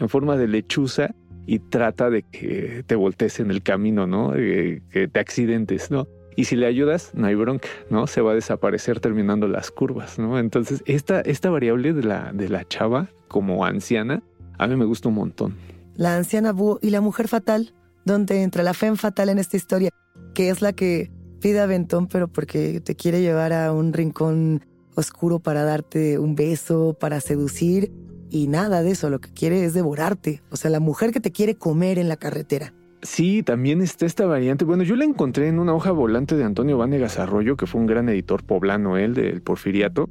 en 0.00 0.08
forma 0.08 0.36
de 0.36 0.48
lechuza, 0.48 1.14
y 1.46 1.60
trata 1.60 2.10
de 2.10 2.24
que 2.24 2.82
te 2.84 2.96
voltees 2.96 3.38
en 3.38 3.52
el 3.52 3.62
camino, 3.62 4.08
¿no? 4.08 4.32
que 4.32 5.08
te 5.12 5.20
accidentes, 5.20 5.92
¿no? 5.92 6.08
Y 6.36 6.44
si 6.44 6.54
le 6.54 6.66
ayudas, 6.66 7.12
no 7.14 7.26
hay 7.26 7.34
bronca, 7.34 7.68
¿no? 7.90 8.06
Se 8.06 8.20
va 8.20 8.32
a 8.32 8.34
desaparecer 8.34 9.00
terminando 9.00 9.48
las 9.48 9.70
curvas, 9.70 10.18
¿no? 10.18 10.38
Entonces, 10.38 10.82
esta, 10.86 11.20
esta 11.22 11.50
variable 11.50 11.94
de 11.94 12.02
la, 12.02 12.30
de 12.32 12.48
la 12.48 12.66
chava 12.68 13.08
como 13.28 13.64
anciana 13.64 14.22
a 14.58 14.66
mí 14.66 14.76
me 14.76 14.84
gusta 14.84 15.08
un 15.08 15.16
montón. 15.16 15.54
La 15.96 16.16
anciana 16.16 16.52
búho 16.52 16.78
y 16.82 16.90
la 16.90 17.00
mujer 17.00 17.28
fatal, 17.28 17.74
donde 18.04 18.42
entra 18.42 18.62
la 18.62 18.74
femme 18.74 18.96
fatal 18.96 19.28
en 19.28 19.38
esta 19.38 19.56
historia, 19.56 19.90
que 20.34 20.50
es 20.50 20.62
la 20.62 20.72
que 20.72 21.10
pide 21.40 21.60
aventón, 21.60 22.06
pero 22.06 22.28
porque 22.28 22.80
te 22.80 22.96
quiere 22.96 23.20
llevar 23.20 23.52
a 23.52 23.72
un 23.72 23.92
rincón 23.92 24.64
oscuro 24.94 25.38
para 25.38 25.64
darte 25.64 26.18
un 26.18 26.34
beso, 26.34 26.96
para 26.98 27.20
seducir, 27.20 27.92
y 28.30 28.48
nada 28.48 28.82
de 28.82 28.90
eso, 28.90 29.10
lo 29.10 29.20
que 29.20 29.32
quiere 29.32 29.64
es 29.64 29.74
devorarte. 29.74 30.42
O 30.50 30.56
sea, 30.56 30.70
la 30.70 30.80
mujer 30.80 31.12
que 31.12 31.20
te 31.20 31.32
quiere 31.32 31.56
comer 31.56 31.98
en 31.98 32.08
la 32.08 32.16
carretera. 32.16 32.72
Sí, 33.02 33.42
también 33.42 33.82
está 33.82 34.06
esta 34.06 34.26
variante. 34.26 34.64
Bueno, 34.64 34.82
yo 34.82 34.96
la 34.96 35.04
encontré 35.04 35.48
en 35.48 35.58
una 35.58 35.74
hoja 35.74 35.90
volante 35.92 36.36
de 36.36 36.44
Antonio 36.44 36.78
Vanegas 36.78 37.18
Arroyo, 37.18 37.56
que 37.56 37.66
fue 37.66 37.80
un 37.80 37.86
gran 37.86 38.08
editor 38.08 38.44
poblano, 38.44 38.96
él, 38.96 39.14
del 39.14 39.42
Porfiriato. 39.42 40.08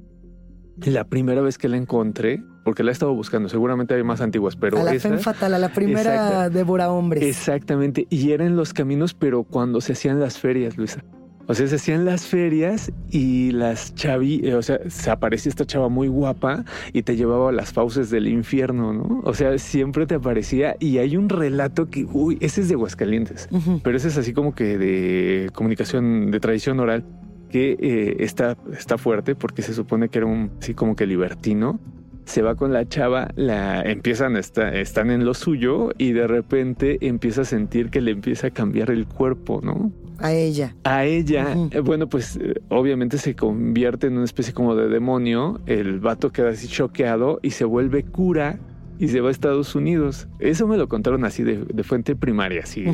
La 0.77 1.05
primera 1.05 1.41
vez 1.41 1.57
que 1.57 1.69
la 1.69 1.77
encontré, 1.77 2.43
porque 2.63 2.83
la 2.83 2.91
he 2.91 2.93
estado 2.93 3.13
buscando, 3.15 3.47
seguramente 3.47 3.93
hay 3.93 4.03
más 4.03 4.21
antiguas, 4.21 4.55
pero. 4.55 4.79
A 4.79 4.83
la 4.83 4.93
esa, 4.93 5.17
fatal, 5.17 5.53
a 5.53 5.59
la 5.59 5.69
primera 5.69 6.49
devora 6.49 6.91
hombres. 6.91 7.23
Exactamente. 7.23 8.07
Y 8.09 8.31
era 8.31 8.45
en 8.45 8.55
los 8.55 8.73
caminos, 8.73 9.13
pero 9.13 9.43
cuando 9.43 9.79
se 9.81 9.93
hacían 9.93 10.19
las 10.19 10.37
ferias, 10.37 10.77
Luisa. 10.77 11.03
O 11.47 11.53
sea, 11.53 11.67
se 11.67 11.75
hacían 11.75 12.05
las 12.05 12.25
ferias 12.25 12.91
y 13.11 13.51
las 13.51 13.93
chavi, 13.93 14.41
eh, 14.43 14.55
o 14.55 14.61
sea, 14.61 14.79
se 14.89 15.11
aparecía 15.11 15.49
esta 15.49 15.65
chava 15.65 15.89
muy 15.89 16.07
guapa 16.07 16.65
y 16.91 17.03
te 17.03 17.15
llevaba 17.15 17.49
a 17.49 17.51
las 17.51 17.71
fauces 17.71 18.09
del 18.09 18.27
infierno, 18.27 18.93
¿no? 18.93 19.21
O 19.23 19.33
sea, 19.33 19.57
siempre 19.59 20.07
te 20.07 20.15
aparecía 20.15 20.75
y 20.79 20.97
hay 20.97 21.17
un 21.17 21.29
relato 21.29 21.89
que, 21.89 22.05
uy, 22.05 22.37
ese 22.41 22.61
es 22.61 22.69
de 22.69 22.73
Aguascalientes, 22.73 23.47
pero 23.83 23.95
ese 23.95 24.07
es 24.07 24.17
así 24.17 24.33
como 24.33 24.55
que 24.55 24.77
de 24.77 25.49
comunicación, 25.53 26.31
de 26.31 26.39
tradición 26.39 26.79
oral 26.79 27.03
que 27.49 27.77
eh, 27.79 28.17
está, 28.19 28.57
está 28.77 28.97
fuerte 28.97 29.35
porque 29.35 29.61
se 29.61 29.73
supone 29.73 30.09
que 30.09 30.17
era 30.19 30.27
un 30.27 30.51
así 30.59 30.73
como 30.73 30.95
que 30.95 31.05
libertino. 31.05 31.79
Se 32.25 32.41
va 32.41 32.55
con 32.55 32.73
la 32.73 32.87
chava, 32.87 33.29
la 33.35 33.83
empiezan, 33.83 34.35
está, 34.35 34.73
están 34.73 35.11
en 35.11 35.25
lo 35.25 35.35
suyo 35.35 35.91
y 35.99 36.11
de 36.13 36.25
repente 36.25 36.97
empieza 37.01 37.41
a 37.41 37.45
sentir 37.45 37.91
que 37.91 38.01
le 38.01 38.09
empieza 38.09 38.47
a 38.47 38.49
cambiar 38.49 38.89
el 38.89 39.05
cuerpo, 39.05 39.61
¿no? 39.63 39.91
A 40.19 40.33
ella. 40.33 40.75
A 40.83 41.05
ella. 41.05 41.55
Eh, 41.71 41.79
bueno, 41.79 42.07
pues 42.07 42.37
eh, 42.37 42.61
obviamente 42.69 43.17
se 43.17 43.35
convierte 43.35 44.07
en 44.07 44.13
una 44.13 44.25
especie 44.25 44.53
como 44.53 44.75
de 44.75 44.87
demonio. 44.87 45.61
El 45.65 45.99
vato 45.99 46.31
queda 46.31 46.49
así 46.49 46.67
choqueado 46.67 47.39
y 47.41 47.51
se 47.51 47.65
vuelve 47.65 48.03
cura 48.03 48.59
y 48.99 49.07
se 49.07 49.21
va 49.21 49.29
a 49.29 49.31
Estados 49.31 49.75
Unidos. 49.75 50.27
Eso 50.39 50.67
me 50.67 50.77
lo 50.77 50.87
contaron 50.87 51.25
así 51.25 51.43
de, 51.43 51.83
fuente 51.83 52.15
primaria, 52.15 52.61
así. 52.63 52.85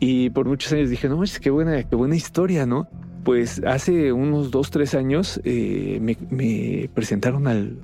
Y 0.00 0.30
por 0.30 0.46
muchos 0.46 0.72
años 0.72 0.90
dije, 0.90 1.08
no, 1.08 1.22
qué 1.40 1.50
buena, 1.50 1.82
qué 1.82 1.96
buena 1.96 2.16
historia, 2.16 2.66
¿no? 2.66 2.88
pues 3.28 3.62
hace 3.66 4.10
unos 4.10 4.50
dos, 4.50 4.70
tres 4.70 4.94
años 4.94 5.38
eh, 5.44 5.98
me, 6.00 6.88
presentaron 6.94 7.46
al, 7.46 7.76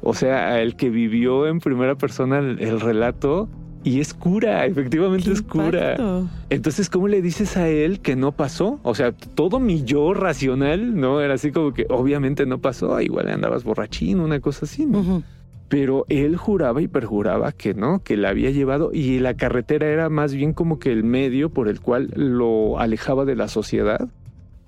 o 0.00 0.14
sea, 0.14 0.54
al 0.54 0.74
que 0.74 0.88
vivió 0.88 1.46
en 1.46 1.60
primera 1.60 1.96
persona 1.96 2.38
el, 2.38 2.80
relato 2.80 3.46
y 3.86 4.00
es 4.00 4.14
cura, 4.14 4.66
efectivamente 4.66 5.30
es 5.30 5.42
cura. 5.42 6.26
Entonces, 6.50 6.90
¿cómo 6.90 7.06
le 7.06 7.22
dices 7.22 7.56
a 7.56 7.68
él 7.68 8.00
que 8.00 8.16
no 8.16 8.32
pasó? 8.32 8.80
O 8.82 8.96
sea, 8.96 9.12
todo 9.12 9.60
mi 9.60 9.84
yo 9.84 10.12
racional, 10.12 10.96
¿no? 10.96 11.20
Era 11.20 11.34
así 11.34 11.52
como 11.52 11.72
que 11.72 11.86
obviamente 11.88 12.46
no 12.46 12.58
pasó, 12.58 13.00
igual 13.00 13.28
andabas 13.28 13.62
borrachín, 13.62 14.18
una 14.18 14.40
cosa 14.40 14.66
así, 14.66 14.86
¿no? 14.86 15.22
Pero 15.68 16.04
él 16.08 16.36
juraba 16.36 16.82
y 16.82 16.88
perjuraba 16.88 17.52
que 17.52 17.74
no, 17.74 18.02
que 18.02 18.16
la 18.16 18.30
había 18.30 18.50
llevado 18.50 18.90
y 18.92 19.20
la 19.20 19.34
carretera 19.34 19.86
era 19.86 20.08
más 20.08 20.34
bien 20.34 20.52
como 20.52 20.80
que 20.80 20.90
el 20.90 21.04
medio 21.04 21.50
por 21.50 21.68
el 21.68 21.80
cual 21.80 22.10
lo 22.16 22.80
alejaba 22.80 23.24
de 23.24 23.36
la 23.36 23.46
sociedad 23.46 24.08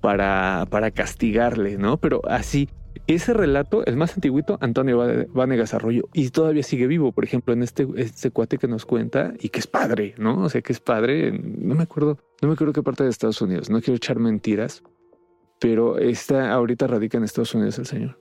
para, 0.01 0.65
para 0.71 0.93
castigarle, 0.93 1.77
¿no? 1.77 1.97
Pero 1.97 2.23
así, 2.29 2.69
ese 3.07 3.33
relato, 3.33 3.85
el 3.87 3.97
más 3.97 4.15
antiguito, 4.15 4.59
Antonio 4.61 4.99
Vanegas 5.33 5.75
Arroyo, 5.75 6.09
y 6.13 6.29
todavía 6.31 6.63
sigue 6.63 6.87
vivo, 6.87 7.13
por 7.13 7.25
ejemplo, 7.25 7.55
en 7.55 7.63
este, 7.63 7.87
este 7.97 8.31
cuate 8.31 8.59
que 8.59 8.69
nos 8.69 8.85
cuenta 8.85 9.33
y 9.41 9.49
que 9.49 9.61
es 9.61 9.67
padre, 9.67 10.15
¿no? 10.19 10.43
O 10.43 10.49
sea, 10.49 10.61
que 10.61 10.73
es 10.73 10.81
padre, 10.81 11.33
no 11.33 11.75
me 11.75 11.85
acuerdo, 11.85 12.19
no 12.43 12.49
me 12.49 12.55
acuerdo 12.55 12.73
qué 12.73 12.83
parte 12.83 13.05
de 13.05 13.11
Estados 13.11 13.41
Unidos, 13.41 13.71
no 13.71 13.81
quiero 13.81 13.97
echar 13.97 14.19
mentiras, 14.19 14.83
pero 15.59 15.99
está, 15.99 16.53
ahorita 16.53 16.87
radica 16.87 17.19
en 17.19 17.25
Estados 17.25 17.55
Unidos 17.55 17.79
el 17.79 17.87
señor. 17.87 18.21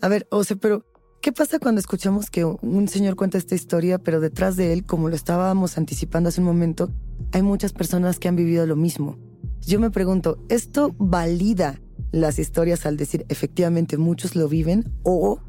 A 0.00 0.08
ver, 0.08 0.26
o 0.30 0.42
sea, 0.44 0.56
pero 0.56 0.84
¿qué 1.20 1.32
pasa 1.32 1.58
cuando 1.58 1.80
escuchamos 1.80 2.30
que 2.30 2.44
un 2.44 2.88
señor 2.88 3.16
cuenta 3.16 3.38
esta 3.38 3.54
historia, 3.54 3.98
pero 3.98 4.20
detrás 4.20 4.56
de 4.56 4.72
él, 4.72 4.84
como 4.84 5.10
lo 5.10 5.14
estábamos 5.14 5.76
anticipando 5.76 6.30
hace 6.30 6.40
un 6.40 6.46
momento, 6.46 6.90
hay 7.32 7.42
muchas 7.42 7.72
personas 7.72 8.18
que 8.18 8.28
han 8.28 8.36
vivido 8.36 8.66
lo 8.66 8.76
mismo? 8.76 9.18
Yo 9.60 9.78
me 9.78 9.90
pregunto, 9.90 10.38
¿esto 10.48 10.94
valida 10.98 11.81
las 12.12 12.38
historias 12.38 12.86
al 12.86 12.96
decir 12.96 13.24
efectivamente 13.28 13.96
muchos 13.96 14.36
lo 14.36 14.48
viven 14.48 14.92
o 15.02 15.40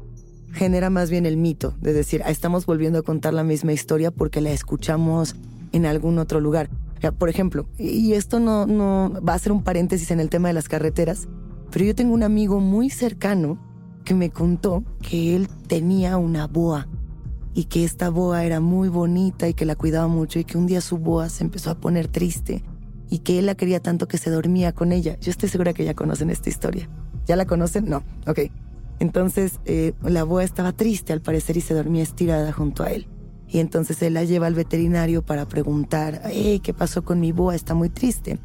genera 0.52 0.88
más 0.88 1.10
bien 1.10 1.26
el 1.26 1.36
mito 1.36 1.74
de 1.80 1.92
decir, 1.92 2.22
ah, 2.24 2.30
estamos 2.30 2.64
volviendo 2.64 3.00
a 3.00 3.02
contar 3.02 3.34
la 3.34 3.44
misma 3.44 3.72
historia 3.72 4.10
porque 4.10 4.40
la 4.40 4.50
escuchamos 4.50 5.36
en 5.72 5.86
algún 5.86 6.18
otro 6.18 6.40
lugar? 6.40 6.70
Por 7.18 7.28
ejemplo, 7.28 7.66
y 7.76 8.14
esto 8.14 8.40
no, 8.40 8.66
no 8.66 9.20
va 9.20 9.34
a 9.34 9.38
ser 9.38 9.52
un 9.52 9.62
paréntesis 9.62 10.10
en 10.10 10.20
el 10.20 10.30
tema 10.30 10.48
de 10.48 10.54
las 10.54 10.70
carreteras, 10.70 11.28
pero 11.70 11.84
yo 11.84 11.94
tengo 11.94 12.14
un 12.14 12.22
amigo 12.22 12.60
muy 12.60 12.88
cercano 12.88 13.58
que 14.04 14.14
me 14.14 14.30
contó 14.30 14.84
que 15.02 15.36
él 15.36 15.48
tenía 15.66 16.16
una 16.16 16.46
boa 16.46 16.88
y 17.52 17.64
que 17.64 17.84
esta 17.84 18.08
boa 18.08 18.44
era 18.44 18.60
muy 18.60 18.88
bonita 18.88 19.48
y 19.48 19.54
que 19.54 19.66
la 19.66 19.76
cuidaba 19.76 20.08
mucho 20.08 20.38
y 20.38 20.44
que 20.44 20.56
un 20.56 20.66
día 20.66 20.80
su 20.80 20.96
boa 20.96 21.28
se 21.28 21.44
empezó 21.44 21.70
a 21.70 21.78
poner 21.78 22.08
triste 22.08 22.64
y 23.10 23.20
que 23.20 23.38
él 23.38 23.46
la 23.46 23.54
quería 23.54 23.80
tanto 23.80 24.08
que 24.08 24.18
se 24.18 24.30
dormía 24.30 24.72
con 24.72 24.92
ella. 24.92 25.18
Yo 25.20 25.30
estoy 25.30 25.48
segura 25.48 25.72
que 25.72 25.84
ya 25.84 25.94
conocen 25.94 26.30
esta 26.30 26.48
historia. 26.48 26.88
¿Ya 27.26 27.36
la 27.36 27.46
conocen? 27.46 27.88
No. 27.88 28.02
Ok. 28.26 28.40
Entonces 28.98 29.60
eh, 29.64 29.92
la 30.02 30.24
boa 30.24 30.44
estaba 30.44 30.72
triste 30.72 31.12
al 31.12 31.20
parecer 31.20 31.56
y 31.56 31.60
se 31.60 31.74
dormía 31.74 32.02
estirada 32.02 32.52
junto 32.52 32.82
a 32.82 32.90
él. 32.90 33.08
Y 33.48 33.58
entonces 33.60 34.02
él 34.02 34.14
la 34.14 34.24
lleva 34.24 34.46
al 34.46 34.54
veterinario 34.54 35.22
para 35.22 35.46
preguntar, 35.46 36.22
¿qué 36.62 36.74
pasó 36.76 37.04
con 37.04 37.20
mi 37.20 37.32
boa? 37.32 37.54
Está 37.54 37.74
muy 37.74 37.88
triste. 37.88 38.38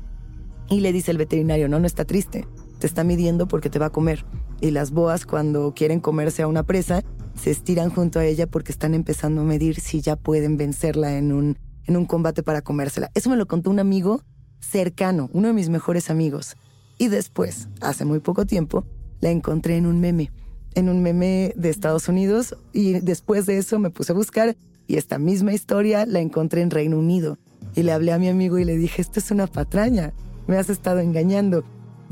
Y 0.69 0.81
le 0.81 0.91
dice 0.91 1.11
el 1.11 1.17
veterinario, 1.17 1.67
no, 1.67 1.79
no 1.79 1.87
está 1.87 2.05
triste. 2.05 2.47
Te 2.79 2.85
está 2.85 3.03
midiendo 3.03 3.47
porque 3.47 3.69
te 3.69 3.79
va 3.79 3.87
a 3.87 3.91
comer. 3.91 4.25
Y 4.61 4.71
las 4.71 4.91
boas 4.91 5.25
cuando 5.25 5.73
quieren 5.73 5.99
comerse 5.99 6.43
a 6.43 6.47
una 6.47 6.63
presa, 6.63 7.03
se 7.33 7.49
estiran 7.49 7.89
junto 7.89 8.19
a 8.19 8.25
ella 8.25 8.45
porque 8.45 8.71
están 8.71 8.93
empezando 8.93 9.41
a 9.41 9.45
medir 9.45 9.79
si 9.79 10.01
ya 10.01 10.15
pueden 10.15 10.57
vencerla 10.57 11.17
en 11.17 11.31
un, 11.31 11.57
en 11.85 11.97
un 11.97 12.05
combate 12.05 12.43
para 12.43 12.61
comérsela. 12.61 13.09
Eso 13.15 13.29
me 13.29 13.37
lo 13.37 13.47
contó 13.47 13.71
un 13.71 13.79
amigo 13.79 14.23
cercano, 14.59 15.29
uno 15.33 15.47
de 15.47 15.53
mis 15.53 15.69
mejores 15.69 16.09
amigos. 16.09 16.55
Y 16.97 17.07
después, 17.07 17.67
hace 17.81 18.05
muy 18.05 18.19
poco 18.19 18.45
tiempo, 18.45 18.85
la 19.21 19.29
encontré 19.29 19.77
en 19.77 19.85
un 19.85 19.99
meme, 19.99 20.31
en 20.75 20.89
un 20.89 21.01
meme 21.01 21.53
de 21.55 21.69
Estados 21.69 22.07
Unidos 22.07 22.55
y 22.73 22.99
después 22.99 23.45
de 23.45 23.57
eso 23.57 23.79
me 23.79 23.89
puse 23.89 24.11
a 24.11 24.15
buscar 24.15 24.55
y 24.87 24.97
esta 24.97 25.19
misma 25.19 25.53
historia 25.53 26.05
la 26.05 26.19
encontré 26.19 26.61
en 26.61 26.71
Reino 26.71 26.97
Unido. 26.97 27.37
Y 27.75 27.83
le 27.83 27.91
hablé 27.91 28.11
a 28.11 28.17
mi 28.17 28.27
amigo 28.27 28.57
y 28.57 28.65
le 28.65 28.75
dije, 28.75 29.01
esto 29.01 29.19
es 29.19 29.29
una 29.31 29.45
patraña, 29.45 30.13
me 30.47 30.57
has 30.57 30.69
estado 30.69 30.99
engañando. 30.99 31.63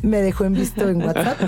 me 0.03 0.21
dejó 0.21 0.45
en 0.45 0.53
visto 0.53 0.87
en 0.87 1.01
WhatsApp. 1.01 1.39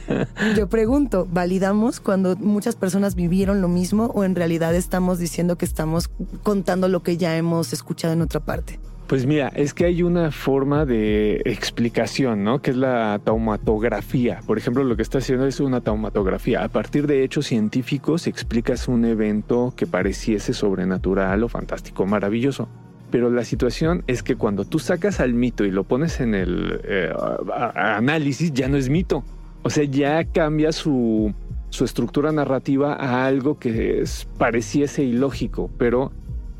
Yo 0.56 0.68
pregunto, 0.68 1.26
¿validamos 1.30 1.98
cuando 1.98 2.36
muchas 2.36 2.76
personas 2.76 3.16
vivieron 3.16 3.60
lo 3.60 3.66
mismo 3.66 4.06
o 4.14 4.22
en 4.22 4.36
realidad 4.36 4.74
estamos 4.76 5.18
diciendo 5.18 5.58
que 5.58 5.64
estamos 5.64 6.08
contando 6.44 6.86
lo 6.86 7.02
que 7.02 7.16
ya 7.16 7.36
hemos 7.36 7.72
escuchado 7.72 8.14
en 8.14 8.22
otra 8.22 8.38
parte? 8.38 8.78
Pues 9.08 9.24
mira, 9.24 9.48
es 9.54 9.72
que 9.72 9.86
hay 9.86 10.02
una 10.02 10.30
forma 10.30 10.84
de 10.84 11.40
explicación, 11.46 12.44
¿no? 12.44 12.60
Que 12.60 12.72
es 12.72 12.76
la 12.76 13.18
taumatografía. 13.24 14.40
Por 14.46 14.58
ejemplo, 14.58 14.84
lo 14.84 14.96
que 14.96 15.02
está 15.02 15.16
haciendo 15.16 15.46
es 15.46 15.60
una 15.60 15.80
taumatografía. 15.80 16.62
A 16.62 16.68
partir 16.68 17.06
de 17.06 17.24
hechos 17.24 17.46
científicos 17.46 18.26
explicas 18.26 18.86
un 18.86 19.06
evento 19.06 19.72
que 19.74 19.86
pareciese 19.86 20.52
sobrenatural 20.52 21.42
o 21.42 21.48
fantástico, 21.48 22.04
maravilloso. 22.04 22.68
Pero 23.10 23.30
la 23.30 23.44
situación 23.44 24.04
es 24.08 24.22
que 24.22 24.36
cuando 24.36 24.66
tú 24.66 24.78
sacas 24.78 25.20
al 25.20 25.32
mito 25.32 25.64
y 25.64 25.70
lo 25.70 25.84
pones 25.84 26.20
en 26.20 26.34
el 26.34 26.78
eh, 26.84 27.10
análisis, 27.74 28.52
ya 28.52 28.68
no 28.68 28.76
es 28.76 28.90
mito. 28.90 29.24
O 29.62 29.70
sea, 29.70 29.84
ya 29.84 30.22
cambia 30.24 30.70
su, 30.70 31.32
su 31.70 31.86
estructura 31.86 32.30
narrativa 32.30 32.92
a 32.92 33.24
algo 33.24 33.58
que 33.58 34.04
pareciese 34.36 35.02
ilógico, 35.02 35.70
pero 35.78 36.12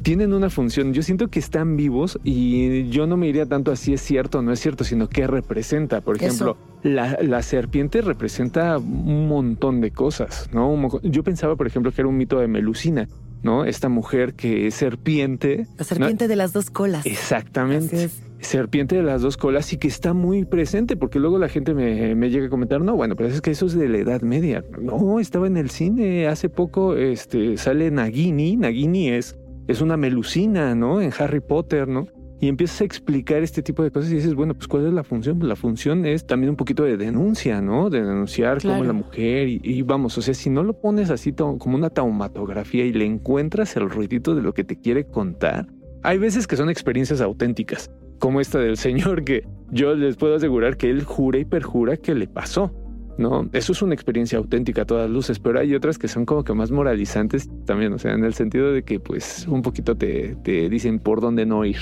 tienen 0.02 0.32
una 0.32 0.50
función. 0.50 0.92
Yo 0.92 1.02
siento 1.02 1.28
que 1.28 1.38
están 1.38 1.76
vivos 1.76 2.18
y 2.24 2.88
yo 2.88 3.06
no 3.06 3.16
me 3.16 3.28
iría 3.28 3.46
tanto 3.46 3.72
a 3.72 3.76
si 3.76 3.92
es 3.92 4.00
cierto 4.00 4.38
o 4.38 4.42
no 4.42 4.52
es 4.52 4.60
cierto, 4.60 4.84
sino 4.84 5.08
qué 5.08 5.26
representa. 5.26 6.00
Por 6.00 6.16
ejemplo, 6.16 6.56
la, 6.82 7.18
la, 7.20 7.42
serpiente 7.42 8.00
representa 8.00 8.78
un 8.78 9.28
montón 9.28 9.80
de 9.80 9.90
cosas, 9.90 10.48
¿no? 10.52 11.00
Yo 11.02 11.24
pensaba, 11.24 11.56
por 11.56 11.66
ejemplo, 11.66 11.92
que 11.92 12.00
era 12.00 12.08
un 12.08 12.16
mito 12.16 12.38
de 12.38 12.48
Melusina. 12.48 13.08
¿no? 13.42 13.64
Esta 13.64 13.88
mujer 13.88 14.34
que 14.34 14.66
es 14.66 14.74
serpiente. 14.74 15.66
La 15.76 15.84
serpiente 15.84 16.28
de 16.28 16.36
las 16.36 16.52
dos 16.52 16.70
colas. 16.70 17.06
Exactamente. 17.06 18.10
Serpiente 18.40 18.96
de 18.96 19.02
las 19.02 19.22
dos 19.22 19.36
colas 19.36 19.72
y 19.72 19.78
que 19.78 19.88
está 19.88 20.12
muy 20.12 20.44
presente, 20.44 20.96
porque 20.96 21.18
luego 21.18 21.38
la 21.38 21.48
gente 21.48 21.74
me, 21.74 22.14
me, 22.14 22.30
llega 22.30 22.46
a 22.46 22.50
comentar, 22.50 22.80
no, 22.80 22.94
bueno, 22.94 23.16
pero 23.16 23.28
es 23.28 23.40
que 23.40 23.50
eso 23.50 23.66
es 23.66 23.74
de 23.74 23.88
la 23.88 23.98
Edad 23.98 24.22
Media. 24.22 24.64
No, 24.80 25.18
estaba 25.18 25.46
en 25.46 25.56
el 25.56 25.70
cine 25.70 26.26
hace 26.26 26.48
poco, 26.48 26.96
este, 26.96 27.56
sale 27.56 27.90
Nagini. 27.90 28.56
Nagini 28.56 29.10
es 29.10 29.36
es 29.68 29.80
una 29.82 29.96
melusina, 29.96 30.74
¿no? 30.74 31.00
En 31.00 31.12
Harry 31.18 31.40
Potter, 31.40 31.86
¿no? 31.86 32.08
Y 32.40 32.48
empiezas 32.48 32.80
a 32.80 32.84
explicar 32.84 33.42
este 33.42 33.62
tipo 33.62 33.82
de 33.82 33.90
cosas 33.90 34.10
y 34.10 34.16
dices, 34.16 34.34
bueno, 34.34 34.54
pues 34.54 34.68
¿cuál 34.68 34.86
es 34.86 34.92
la 34.92 35.04
función? 35.04 35.38
Pues 35.38 35.48
la 35.48 35.56
función 35.56 36.06
es 36.06 36.26
también 36.26 36.50
un 36.50 36.56
poquito 36.56 36.84
de 36.84 36.96
denuncia, 36.96 37.60
¿no? 37.60 37.90
De 37.90 38.00
denunciar 38.00 38.62
como 38.62 38.84
la 38.84 38.92
mujer 38.92 39.48
y, 39.48 39.82
vamos, 39.82 40.16
o 40.18 40.22
sea, 40.22 40.34
si 40.34 40.48
no 40.48 40.62
lo 40.62 40.80
pones 40.80 41.10
así 41.10 41.32
como 41.32 41.76
una 41.76 41.90
taumatografía 41.90 42.84
y 42.84 42.92
le 42.92 43.04
encuentras 43.04 43.76
el 43.76 43.90
ruidito 43.90 44.34
de 44.34 44.42
lo 44.42 44.54
que 44.54 44.64
te 44.64 44.78
quiere 44.80 45.04
contar, 45.04 45.66
hay 46.04 46.18
veces 46.18 46.46
que 46.46 46.56
son 46.56 46.70
experiencias 46.70 47.20
auténticas, 47.20 47.90
como 48.20 48.40
esta 48.40 48.60
del 48.60 48.76
señor 48.76 49.24
que 49.24 49.44
yo 49.72 49.96
les 49.96 50.16
puedo 50.16 50.36
asegurar 50.36 50.76
que 50.76 50.90
él 50.90 51.02
jura 51.02 51.40
y 51.40 51.44
perjura 51.44 51.96
que 51.96 52.14
le 52.14 52.28
pasó. 52.28 52.72
¿No? 53.18 53.48
Eso 53.52 53.72
es 53.72 53.82
una 53.82 53.94
experiencia 53.94 54.38
auténtica 54.38 54.82
a 54.82 54.84
todas 54.86 55.10
luces, 55.10 55.38
pero 55.38 55.60
hay 55.60 55.74
otras 55.74 55.98
que 55.98 56.08
son 56.08 56.24
como 56.24 56.44
que 56.44 56.54
más 56.54 56.70
moralizantes 56.70 57.48
también, 57.66 57.92
o 57.92 57.98
sea, 57.98 58.12
en 58.12 58.24
el 58.24 58.34
sentido 58.34 58.72
de 58.72 58.82
que 58.82 59.00
pues 59.00 59.46
un 59.48 59.62
poquito 59.62 59.96
te, 59.96 60.36
te 60.36 60.68
dicen 60.68 60.98
por 60.98 61.20
dónde 61.20 61.44
no 61.44 61.64
ir. 61.64 61.78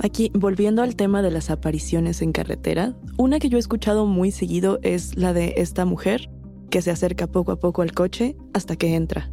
Aquí, 0.00 0.30
volviendo 0.34 0.82
al 0.82 0.96
tema 0.96 1.22
de 1.22 1.30
las 1.30 1.50
apariciones 1.50 2.20
en 2.20 2.32
carretera, 2.32 2.94
una 3.16 3.38
que 3.38 3.48
yo 3.48 3.58
he 3.58 3.60
escuchado 3.60 4.06
muy 4.06 4.32
seguido 4.32 4.80
es 4.82 5.16
la 5.16 5.32
de 5.32 5.54
esta 5.56 5.84
mujer 5.84 6.28
que 6.70 6.82
se 6.82 6.90
acerca 6.90 7.28
poco 7.28 7.52
a 7.52 7.56
poco 7.60 7.82
al 7.82 7.92
coche 7.92 8.36
hasta 8.52 8.76
que 8.76 8.96
entra. 8.96 9.30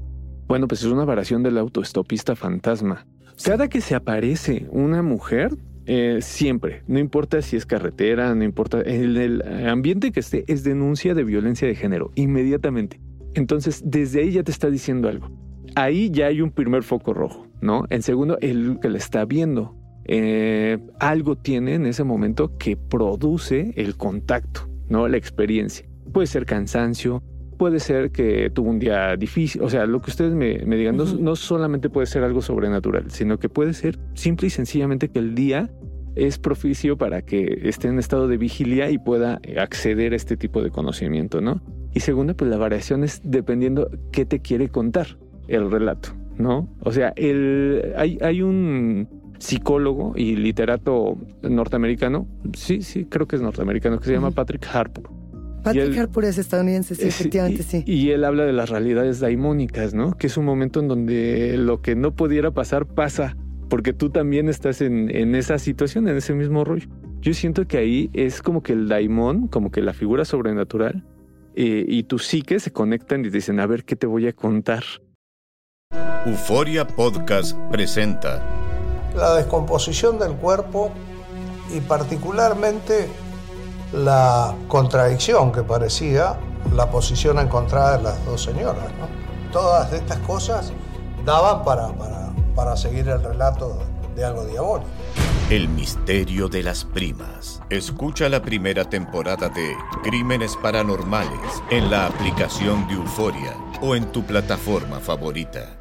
Bueno, 0.48 0.68
pues 0.68 0.82
es 0.82 0.88
una 0.88 1.06
variación 1.06 1.42
del 1.44 1.58
autoestopista 1.58 2.36
fantasma. 2.36 3.08
Cada 3.44 3.68
que 3.68 3.82
se 3.82 3.96
aparece 3.96 4.68
una 4.70 5.02
mujer, 5.02 5.58
eh, 5.94 6.22
siempre, 6.22 6.84
no 6.88 7.00
importa 7.00 7.42
si 7.42 7.58
es 7.58 7.66
carretera, 7.66 8.34
no 8.34 8.46
importa, 8.46 8.82
en 8.82 9.18
el 9.18 9.68
ambiente 9.68 10.14
que 10.14 10.22
esté 10.22 10.46
es 10.48 10.64
denuncia 10.64 11.14
de 11.14 11.26
violencia 11.26 11.68
de 11.68 11.76
género, 11.76 12.12
inmediatamente. 12.16 13.02
Entonces, 13.34 13.84
desde 13.86 14.22
ahí 14.22 14.32
ya 14.32 14.44
te 14.44 14.54
está 14.54 14.70
diciendo 14.70 15.10
algo. 15.10 15.28
Ahí 15.76 16.10
ya 16.10 16.28
hay 16.28 16.40
un 16.40 16.52
primer 16.52 16.84
foco 16.84 17.14
rojo, 17.14 17.46
¿no? 17.60 17.84
En 17.90 18.04
segundo, 18.04 18.38
el 18.40 18.80
que 18.82 18.90
le 18.90 19.00
está 19.00 19.26
viendo. 19.26 19.76
Eh, 20.06 20.78
algo 21.02 21.36
tiene 21.36 21.74
en 21.74 21.86
ese 21.86 22.06
momento 22.06 22.58
que 22.58 22.78
produce 22.78 23.74
el 23.76 23.98
contacto, 23.98 24.70
¿no? 24.88 25.10
La 25.10 25.18
experiencia. 25.18 25.86
Puede 26.14 26.28
ser 26.28 26.46
cansancio, 26.46 27.22
puede 27.62 27.80
ser 27.80 28.10
que 28.10 28.50
tuvo 28.50 28.72
un 28.72 28.80
día 28.80 29.16
difícil, 29.16 29.62
o 29.62 29.70
sea, 29.70 29.86
lo 29.86 30.02
que 30.02 30.10
ustedes 30.10 30.34
me, 30.34 30.58
digan, 30.76 30.98
no, 30.98 31.36
solamente 31.36 31.92
puede 31.92 32.08
ser 32.08 32.24
algo 32.24 32.42
sobrenatural, 32.42 33.12
sino 33.12 33.38
que 33.38 33.50
puede 33.50 33.76
ser 33.76 34.00
simple 34.16 34.48
y 34.48 34.50
sencillamente 34.50 35.10
que 35.10 35.20
el 35.20 35.36
día 35.36 35.70
es 36.16 36.40
propicio 36.40 36.98
para 36.98 37.22
que 37.22 37.62
esté 37.66 37.88
en 37.88 38.00
estado 38.00 38.28
de 38.28 38.38
vigilia 38.38 38.90
y 38.90 38.98
pueda 38.98 39.40
acceder 39.60 40.14
a 40.14 40.16
este 40.16 40.38
tipo 40.38 40.64
de 40.64 40.72
conocimiento, 40.72 41.40
¿no? 41.40 41.62
Y 41.94 42.00
segundo, 42.00 42.36
pues 42.36 42.50
la 42.50 42.58
variación 42.58 43.04
es 43.04 43.22
dependiendo 43.24 43.92
qué 44.12 44.26
te 44.26 44.40
quiere 44.40 44.70
contar 44.70 45.20
el 45.48 45.70
relato, 45.70 46.10
¿no? 46.40 46.68
O 46.80 46.92
sea, 46.92 47.14
el, 47.16 47.94
hay, 47.96 48.18
hay 48.24 48.42
un 48.42 49.08
psicólogo 49.38 50.14
y 50.16 50.36
literato 50.36 51.16
norteamericano, 51.44 52.26
sí, 52.54 52.82
sí, 52.82 53.06
creo 53.06 53.28
que 53.28 53.36
es 53.36 53.44
norteamericano, 53.44 54.00
que 54.00 54.06
se 54.06 54.14
llama 54.14 54.32
Patrick 54.32 54.66
Harpur. 54.74 55.21
Patrick 55.64 55.98
Harpur 55.98 56.26
es 56.26 56.38
estadounidense, 56.38 56.96
sí, 56.96 57.08
efectivamente, 57.08 57.64
sí. 57.64 57.84
Y 57.86 58.12
él 58.12 58.24
habla 58.24 58.46
de 58.46 58.54
las 58.54 58.70
realidades 58.70 59.20
daimónicas, 59.20 59.94
¿no? 59.94 60.18
Que 60.18 60.28
es 60.28 60.38
un 60.38 60.46
momento 60.46 60.80
en 60.80 60.88
donde 60.88 61.56
lo 61.58 61.82
que 61.82 61.96
no 61.96 62.16
pudiera 62.16 62.52
pasar 62.52 62.86
pasa, 62.86 63.38
porque 63.70 63.94
tú 63.94 64.10
también 64.10 64.50
estás 64.50 64.82
en, 64.82 65.16
en 65.16 65.36
esa 65.36 65.60
situación, 65.60 66.08
en 66.08 66.18
ese 66.18 66.34
mismo 66.34 66.64
rollo. 66.64 66.88
Yo 67.22 67.34
siento 67.34 67.68
que 67.68 67.78
ahí 67.78 68.10
es 68.14 68.42
como 68.42 68.64
que 68.64 68.74
el 68.74 68.88
daimón, 68.88 69.48
como 69.48 69.72
que 69.72 69.82
la 69.82 69.94
figura 69.94 70.26
sobrenatural, 70.26 71.06
eh, 71.56 71.86
y 71.88 72.04
tu 72.04 72.18
psique 72.18 72.60
se 72.60 72.72
conectan 72.72 73.26
y 73.26 73.30
dicen, 73.30 73.60
a 73.60 73.68
ver 73.68 73.84
qué 73.84 73.96
te 73.96 74.08
voy 74.08 74.28
a 74.28 74.34
contar. 74.34 74.84
Euforia 76.26 76.88
Podcast 76.88 77.58
presenta 77.72 78.42
la 79.16 79.36
descomposición 79.36 80.18
del 80.18 80.34
cuerpo 80.34 80.92
y 81.76 81.82
particularmente 81.82 83.08
la 83.94 84.56
contradicción 84.68 85.52
que 85.52 85.64
parecía 85.64 86.38
la 86.74 86.90
posición 86.90 87.40
encontrada 87.40 87.98
de 87.98 88.04
las 88.04 88.26
dos 88.26 88.44
señoras. 88.44 88.86
Todas 89.52 89.92
estas 89.92 90.20
cosas 90.20 90.72
daban 91.26 91.64
para, 91.64 91.90
para, 91.90 92.30
para 92.56 92.78
seguir 92.78 93.10
el 93.10 93.22
relato 93.22 93.80
de 94.16 94.24
algo 94.24 94.46
diabólico. 94.46 94.90
El 95.50 95.68
misterio 95.68 96.48
de 96.48 96.64
las 96.64 96.86
primas. 96.86 97.62
Escucha 97.70 98.30
la 98.30 98.42
primera 98.42 98.90
temporada 98.90 99.50
de 99.50 99.76
Crímenes 100.02 100.56
Paranormales 100.56 101.62
en 101.70 101.92
la 101.92 102.06
aplicación 102.06 102.88
de 102.88 102.94
Euforia 102.94 103.58
o 103.82 103.96
en 103.96 104.10
tu 104.14 104.24
plataforma 104.24 105.02
favorita. 105.02 105.81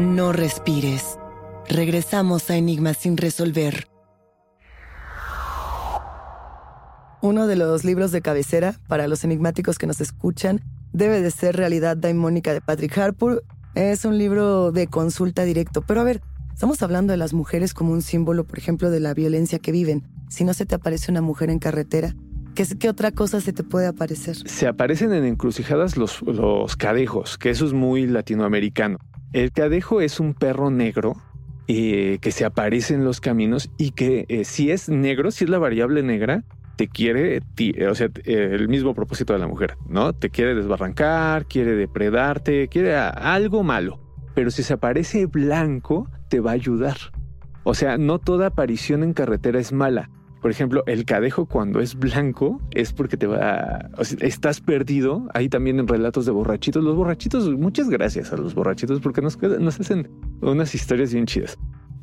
No 0.00 0.32
respires. 0.32 1.18
Regresamos 1.68 2.48
a 2.48 2.56
Enigmas 2.56 2.96
sin 2.96 3.18
resolver. 3.18 3.86
Uno 7.20 7.46
de 7.46 7.56
los 7.56 7.84
libros 7.84 8.10
de 8.10 8.22
cabecera 8.22 8.76
para 8.88 9.08
los 9.08 9.24
enigmáticos 9.24 9.76
que 9.76 9.86
nos 9.86 10.00
escuchan 10.00 10.62
debe 10.94 11.20
de 11.20 11.30
ser 11.30 11.54
Realidad 11.54 11.98
Daimónica 11.98 12.54
de 12.54 12.62
Patrick 12.62 12.96
Harpur. 12.96 13.44
Es 13.74 14.06
un 14.06 14.16
libro 14.16 14.72
de 14.72 14.86
consulta 14.86 15.44
directo. 15.44 15.82
Pero 15.82 16.00
a 16.00 16.04
ver, 16.04 16.22
estamos 16.54 16.82
hablando 16.82 17.12
de 17.12 17.18
las 17.18 17.34
mujeres 17.34 17.74
como 17.74 17.92
un 17.92 18.00
símbolo, 18.00 18.44
por 18.44 18.58
ejemplo, 18.58 18.90
de 18.90 19.00
la 19.00 19.12
violencia 19.12 19.58
que 19.58 19.70
viven. 19.70 20.08
Si 20.30 20.44
no 20.44 20.54
se 20.54 20.64
te 20.64 20.76
aparece 20.76 21.12
una 21.12 21.20
mujer 21.20 21.50
en 21.50 21.58
carretera, 21.58 22.16
¿qué, 22.54 22.64
qué 22.78 22.88
otra 22.88 23.12
cosa 23.12 23.42
se 23.42 23.52
te 23.52 23.64
puede 23.64 23.86
aparecer? 23.86 24.36
Se 24.48 24.66
aparecen 24.66 25.12
en 25.12 25.26
encrucijadas 25.26 25.98
los, 25.98 26.22
los 26.22 26.74
cadejos, 26.76 27.36
que 27.36 27.50
eso 27.50 27.66
es 27.66 27.74
muy 27.74 28.06
latinoamericano. 28.06 28.96
El 29.32 29.52
cadejo 29.52 30.00
es 30.00 30.18
un 30.18 30.34
perro 30.34 30.70
negro 30.70 31.16
eh, 31.68 32.18
que 32.20 32.32
se 32.32 32.44
aparece 32.44 32.94
en 32.94 33.04
los 33.04 33.20
caminos 33.20 33.70
y 33.78 33.92
que 33.92 34.26
eh, 34.28 34.44
si 34.44 34.72
es 34.72 34.88
negro, 34.88 35.30
si 35.30 35.44
es 35.44 35.50
la 35.50 35.58
variable 35.58 36.02
negra, 36.02 36.42
te 36.74 36.88
quiere, 36.88 37.40
o 37.88 37.94
sea, 37.94 38.08
el 38.24 38.68
mismo 38.68 38.94
propósito 38.94 39.34
de 39.34 39.38
la 39.38 39.46
mujer, 39.46 39.76
¿no? 39.86 40.12
Te 40.14 40.30
quiere 40.30 40.54
desbarrancar, 40.54 41.46
quiere 41.46 41.76
depredarte, 41.76 42.68
quiere 42.68 42.96
algo 42.96 43.62
malo. 43.62 44.00
Pero 44.34 44.50
si 44.50 44.62
se 44.62 44.72
aparece 44.72 45.26
blanco, 45.26 46.08
te 46.28 46.40
va 46.40 46.52
a 46.52 46.54
ayudar. 46.54 46.96
O 47.62 47.74
sea, 47.74 47.98
no 47.98 48.18
toda 48.18 48.46
aparición 48.46 49.04
en 49.04 49.12
carretera 49.12 49.60
es 49.60 49.72
mala. 49.72 50.10
Por 50.40 50.50
ejemplo, 50.50 50.82
el 50.86 51.04
cadejo 51.04 51.46
cuando 51.46 51.80
es 51.80 51.98
blanco 51.98 52.60
es 52.70 52.92
porque 52.92 53.16
te 53.16 53.26
va, 53.26 53.90
o 53.98 54.04
sea, 54.04 54.18
estás 54.20 54.60
perdido. 54.60 55.28
Ahí 55.34 55.48
también 55.48 55.78
en 55.78 55.86
relatos 55.86 56.24
de 56.26 56.32
borrachitos. 56.32 56.82
Los 56.82 56.96
borrachitos, 56.96 57.48
muchas 57.50 57.90
gracias 57.90 58.32
a 58.32 58.36
los 58.36 58.54
borrachitos 58.54 59.00
porque 59.00 59.20
nos, 59.20 59.40
nos 59.40 59.80
hacen 59.80 60.08
unas 60.40 60.74
historias 60.74 61.12
bien 61.12 61.26
chidas. 61.26 61.58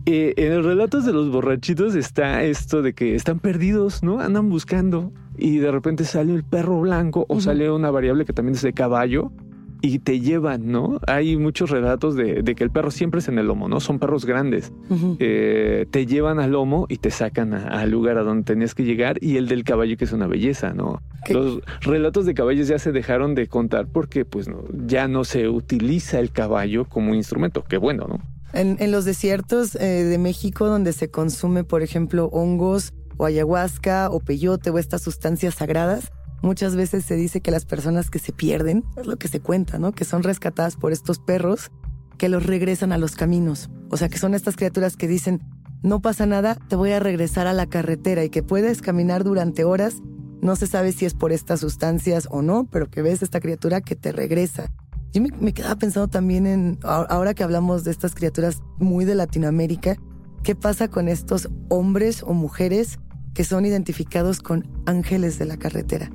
Eh, 0.05 0.33
en 0.37 0.55
los 0.55 0.65
relatos 0.65 1.05
de 1.05 1.11
los 1.11 1.29
borrachitos 1.29 1.93
está 1.95 2.43
esto 2.43 2.81
de 2.81 2.93
que 2.93 3.15
están 3.15 3.39
perdidos, 3.39 4.03
¿no? 4.03 4.21
Andan 4.21 4.49
buscando 4.49 5.11
y 5.37 5.57
de 5.57 5.69
repente 5.69 6.05
sale 6.05 6.33
el 6.33 6.45
perro 6.45 6.79
blanco 6.79 7.25
o 7.27 7.41
sale 7.41 7.69
una 7.69 7.91
variable 7.91 8.23
que 8.23 8.31
también 8.31 8.55
es 8.55 8.61
de 8.61 8.71
caballo 8.71 9.33
y 9.81 9.99
te 9.99 10.19
llevan, 10.19 10.71
¿no? 10.71 10.99
Hay 11.07 11.37
muchos 11.37 11.69
relatos 11.69 12.15
de, 12.15 12.43
que 12.43 12.63
el 12.63 12.71
perro 12.71 12.91
siempre 12.91 13.19
es 13.19 13.27
en 13.27 13.37
el 13.37 13.47
lomo, 13.47 13.67
¿no? 13.67 13.79
Son 13.79 13.99
perros 13.99 14.25
grandes. 14.25 14.71
Eh, 15.19 15.85
te 15.91 16.05
llevan 16.05 16.39
al 16.39 16.51
lomo 16.51 16.85
y 16.89 16.97
te 16.97 17.11
sacan 17.11 17.53
al 17.53 17.89
lugar 17.89 18.17
a 18.17 18.23
donde 18.23 18.43
tenías 18.43 18.73
que 18.73 18.83
llegar 18.83 19.17
y 19.21 19.37
el 19.37 19.47
del 19.47 19.63
caballo 19.63 19.97
que 19.97 20.05
es 20.05 20.11
una 20.11 20.27
belleza, 20.27 20.73
¿no? 20.73 21.01
Los 21.29 21.61
relatos 21.81 22.25
de 22.25 22.33
caballos 22.33 22.67
ya 22.67 22.79
se 22.79 22.91
dejaron 22.91 23.35
de 23.35 23.47
contar 23.47 23.87
porque 23.87 24.25
pues 24.25 24.47
no, 24.47 24.63
ya 24.85 25.07
no 25.07 25.23
se 25.23 25.49
utiliza 25.49 26.19
el 26.19 26.31
caballo 26.31 26.85
como 26.85 27.13
instrumento. 27.13 27.63
Qué 27.63 27.77
bueno, 27.77 28.07
¿no? 28.07 28.19
En, 28.53 28.91
los 28.91 29.05
desiertos 29.05 29.75
eh, 29.75 30.03
de 30.03 30.17
México, 30.17 30.67
donde 30.67 30.93
se 30.93 31.11
consume, 31.11 31.63
por 31.63 31.83
ejemplo, 31.83 32.29
hongos 32.31 32.93
o 33.17 33.25
ayahuasca 33.25 34.09
o 34.09 34.19
peyote 34.19 34.69
o 34.69 34.77
estas 34.77 35.01
sustancias 35.01 35.55
sagradas, 35.55 36.11
muchas 36.41 36.75
veces 36.75 37.05
se 37.05 37.15
dice 37.15 37.41
que 37.41 37.51
las 37.51 37.65
personas 37.65 38.09
que 38.09 38.19
se 38.19 38.31
pierden, 38.31 38.83
es 38.95 39.07
lo 39.07 39.17
que 39.17 39.27
se 39.27 39.39
cuenta, 39.39 39.79
¿no? 39.79 39.91
Que 39.91 40.05
son 40.05 40.23
rescatadas 40.23 40.75
por 40.75 40.91
estos 40.91 41.19
perros 41.19 41.71
que 42.17 42.29
los 42.29 42.45
regresan 42.45 42.91
a 42.91 42.97
los 42.97 43.15
caminos. 43.15 43.69
O 43.89 43.97
sea, 43.97 44.09
que 44.09 44.17
son 44.17 44.33
estas 44.33 44.55
criaturas 44.55 44.97
que 44.97 45.07
dicen, 45.07 45.41
no 45.83 46.01
pasa 46.01 46.25
nada, 46.25 46.55
te 46.55 46.75
voy 46.75 46.91
a 46.91 46.99
regresar 46.99 47.47
a 47.47 47.53
la 47.53 47.67
carretera 47.67 48.23
y 48.23 48.29
que 48.29 48.43
puedes 48.43 48.81
caminar 48.81 49.23
durante 49.23 49.63
horas. 49.63 50.01
No 50.41 50.55
se 50.55 50.67
sabe 50.67 50.91
si 50.91 51.05
es 51.05 51.13
por 51.13 51.31
estas 51.31 51.59
sustancias 51.59 52.27
o 52.31 52.41
no, 52.41 52.67
pero 52.71 52.89
que 52.89 53.01
ves 53.01 53.21
esta 53.21 53.39
criatura 53.39 53.81
que 53.81 53.95
te 53.95 54.11
regresa. 54.11 54.71
Yo 55.13 55.21
me, 55.21 55.53
quedaba 55.53 55.75
pensando 55.75 56.07
también 56.07 56.45
en, 56.45 56.79
ahora 56.83 57.33
que 57.33 57.43
hablamos 57.43 57.83
de 57.83 57.91
estas 57.91 58.13
criaturas 58.13 58.61
muy 58.77 59.05
de 59.05 59.15
Latinoamérica, 59.15 59.95
¿qué 60.43 60.55
pasa 60.55 60.89
con 60.89 61.07
estos 61.07 61.49
hombres 61.69 62.23
o 62.23 62.33
mujeres 62.33 62.99
que 63.33 63.43
son 63.43 63.65
identificados 63.65 64.39
con 64.41 64.67
ángeles 64.85 65.39
de 65.39 65.45
la 65.45 65.57
carretera? 65.57 66.11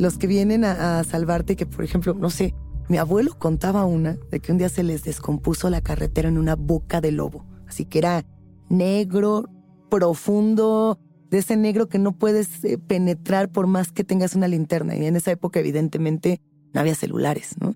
Los 0.00 0.18
que 0.18 0.26
vienen 0.26 0.64
a, 0.64 1.04
salvarte, 1.04 1.56
que 1.56 1.66
por 1.66 1.84
ejemplo, 1.84 2.14
no 2.14 2.30
sé, 2.30 2.54
mi 2.88 2.96
abuelo 2.96 3.38
contaba 3.38 3.84
una 3.84 4.18
de 4.30 4.40
que 4.40 4.50
un 4.50 4.58
día 4.58 4.68
se 4.68 4.82
les 4.82 5.04
descompuso 5.04 5.70
la 5.70 5.80
carretera 5.80 6.28
en 6.28 6.38
una 6.38 6.56
boca 6.56 7.00
de 7.00 7.12
lobo. 7.12 7.44
Así 7.68 7.84
que 7.84 7.98
era 7.98 8.24
negro, 8.68 9.48
profundo, 9.90 10.98
de 11.30 11.38
ese 11.38 11.56
negro 11.56 11.88
que 11.88 12.00
no 12.00 12.12
puedes 12.12 12.64
eh, 12.64 12.78
penetrar 12.78 13.52
por 13.52 13.68
más 13.68 13.92
que 13.92 14.02
tengas 14.02 14.34
una 14.34 14.48
linterna. 14.48 14.96
Y 14.96 15.04
en 15.04 15.14
esa 15.14 15.30
época, 15.30 15.60
evidentemente, 15.60 16.40
no 16.72 16.80
había 16.80 16.96
celulares, 16.96 17.54
¿no? 17.60 17.74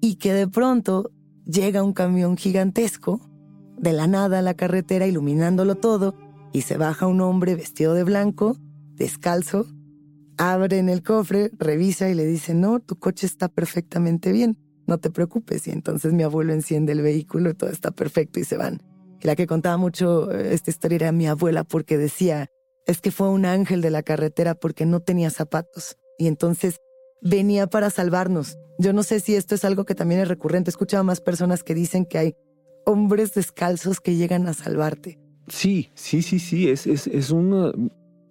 y 0.00 0.16
que 0.16 0.32
de 0.32 0.46
pronto 0.46 1.10
llega 1.46 1.82
un 1.82 1.92
camión 1.92 2.36
gigantesco 2.36 3.20
de 3.76 3.92
la 3.92 4.06
nada 4.06 4.38
a 4.38 4.42
la 4.42 4.54
carretera 4.54 5.06
iluminándolo 5.06 5.74
todo 5.76 6.14
y 6.52 6.62
se 6.62 6.76
baja 6.76 7.06
un 7.06 7.20
hombre 7.20 7.54
vestido 7.54 7.94
de 7.94 8.04
blanco, 8.04 8.56
descalzo, 8.94 9.66
abre 10.36 10.78
en 10.78 10.88
el 10.88 11.02
cofre, 11.02 11.50
revisa 11.58 12.08
y 12.08 12.14
le 12.14 12.26
dice, 12.26 12.54
no, 12.54 12.80
tu 12.80 12.98
coche 12.98 13.26
está 13.26 13.48
perfectamente 13.48 14.32
bien, 14.32 14.58
no 14.86 14.98
te 14.98 15.10
preocupes. 15.10 15.66
Y 15.66 15.70
entonces 15.70 16.12
mi 16.12 16.22
abuelo 16.22 16.52
enciende 16.52 16.92
el 16.92 17.02
vehículo 17.02 17.50
y 17.50 17.54
todo 17.54 17.70
está 17.70 17.90
perfecto 17.90 18.40
y 18.40 18.44
se 18.44 18.56
van. 18.56 18.82
Y 19.20 19.26
la 19.26 19.36
que 19.36 19.46
contaba 19.46 19.76
mucho 19.76 20.30
eh, 20.30 20.54
esta 20.54 20.70
historia 20.70 20.96
era 20.96 21.12
mi 21.12 21.26
abuela 21.26 21.64
porque 21.64 21.98
decía, 21.98 22.48
es 22.86 23.00
que 23.00 23.10
fue 23.10 23.28
un 23.28 23.44
ángel 23.44 23.80
de 23.80 23.90
la 23.90 24.02
carretera 24.02 24.54
porque 24.54 24.86
no 24.86 25.00
tenía 25.00 25.30
zapatos. 25.30 25.96
Y 26.18 26.26
entonces 26.28 26.76
venía 27.22 27.66
para 27.66 27.90
salvarnos. 27.90 28.56
Yo 28.78 28.92
no 28.92 29.02
sé 29.02 29.20
si 29.20 29.34
esto 29.34 29.54
es 29.54 29.64
algo 29.64 29.84
que 29.84 29.94
también 29.94 30.20
es 30.20 30.28
recurrente. 30.28 30.68
He 30.68 30.72
escuchado 30.72 31.02
más 31.02 31.20
personas 31.20 31.62
que 31.62 31.74
dicen 31.74 32.04
que 32.04 32.18
hay 32.18 32.34
hombres 32.84 33.34
descalzos 33.34 34.00
que 34.00 34.16
llegan 34.16 34.46
a 34.46 34.54
salvarte. 34.54 35.18
Sí, 35.48 35.90
sí, 35.94 36.22
sí, 36.22 36.38
sí. 36.38 36.68
Es, 36.68 36.86
es, 36.86 37.06
es 37.06 37.30
una. 37.30 37.72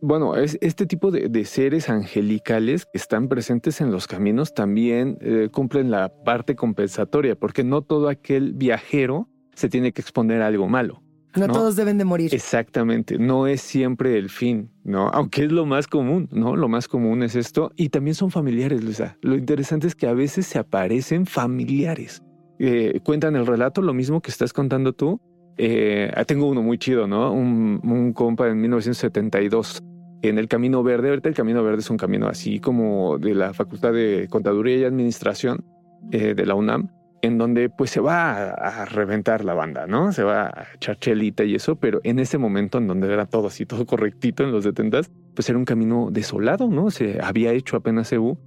Bueno, 0.08 0.36
es 0.36 0.56
este 0.62 0.86
tipo 0.86 1.10
de, 1.10 1.46
seres 1.46 1.90
angelicales 1.90 2.86
que 2.86 3.00
están 3.00 3.28
presentes 3.28 3.82
en 3.82 3.90
los 3.90 4.06
caminos 4.06 4.54
también 4.54 5.18
eh, 5.20 5.50
cumplen 5.52 5.90
la 5.90 6.10
parte 6.24 6.56
compensatoria, 6.56 7.36
porque 7.36 7.64
no 7.64 7.82
todo 7.82 8.08
aquel 8.08 8.54
viajero 8.54 9.28
se 9.56 9.68
tiene 9.68 9.94
que 9.94 10.02
exponer 10.02 10.44
a 10.44 10.48
algo 10.48 10.68
malo. 10.68 11.02
No, 11.36 11.48
todos 11.48 11.76
deben 11.76 11.98
de 11.98 12.06
morir. 12.06 12.36
Exactamente, 12.36 13.18
no 13.18 13.48
es 13.48 13.62
siempre 13.62 14.20
el 14.20 14.30
fin, 14.30 14.70
¿no? 14.84 15.08
Aunque 15.08 15.46
es 15.46 15.52
lo 15.52 15.66
más 15.66 15.88
común, 15.88 16.30
¿no? 16.32 16.56
Lo 16.56 16.68
más 16.68 16.88
común 16.88 17.24
es 17.24 17.36
esto. 17.36 17.72
Y 17.76 17.90
también 17.90 18.14
son 18.14 18.30
familiares, 18.30 18.84
Luisa. 18.84 19.18
Lo 19.22 19.36
interesante 19.36 19.88
es 19.88 19.96
que 19.96 20.06
a 20.06 20.14
veces 20.14 20.46
se 20.46 20.60
aparecen 20.60 21.26
familiares. 21.26 22.22
Eh, 22.60 23.00
cuentan 23.04 23.36
el 23.36 23.48
relato, 23.48 23.82
lo 23.82 23.96
mismo 23.96 24.22
que 24.22 24.30
estás 24.30 24.54
contando 24.54 24.94
tú. 24.94 25.20
Eh, 25.58 26.14
tengo 26.28 26.48
uno 26.48 26.62
muy 26.62 26.78
chido, 26.78 27.08
¿no? 27.08 27.34
Un, 27.34 27.82
un 27.84 28.14
compa 28.14 28.48
en 28.50 28.62
1972 28.62 29.82
en 30.28 30.38
el 30.38 30.48
Camino 30.48 30.84
Verde. 30.84 31.10
Ahorita 31.10 31.30
el 31.30 31.36
Camino 31.36 31.64
Verde 31.64 31.80
es 31.80 31.90
un 31.90 31.98
camino 31.98 32.28
así 32.28 32.60
como 32.60 33.18
de 33.18 33.36
la 33.36 33.54
Facultad 33.54 33.94
de 33.94 34.28
Contaduría 34.30 34.78
y 34.78 34.84
Administración 34.84 35.64
eh, 36.12 36.34
de 36.36 36.46
la 36.46 36.56
UNAM 36.56 36.90
en 37.26 37.38
donde 37.38 37.70
pues 37.70 37.90
se 37.90 38.00
va 38.00 38.52
a, 38.52 38.86
reventar 38.86 39.44
la 39.44 39.54
banda, 39.54 39.88
¿no? 39.88 40.12
Se 40.12 40.24
va 40.24 40.46
a 40.46 40.68
echar 40.76 40.98
chelita 41.00 41.44
y 41.44 41.56
eso, 41.56 41.76
pero 41.76 42.00
en 42.04 42.20
ese 42.20 42.38
momento 42.38 42.78
en 42.78 42.88
donde 42.88 43.12
era 43.12 43.26
todo 43.26 43.48
así, 43.48 43.66
todo 43.66 43.86
correctito 43.86 44.44
en 44.44 44.52
los 44.52 44.64
70 44.64 45.02
pues 45.34 45.50
era 45.50 45.58
un 45.58 45.66
camino 45.66 46.10
desolado, 46.12 46.70
¿no? 46.70 46.92
Se 46.92 47.20
había 47.22 47.52
hecho 47.52 47.78
apenas 47.78 48.12
EU 48.14 48.38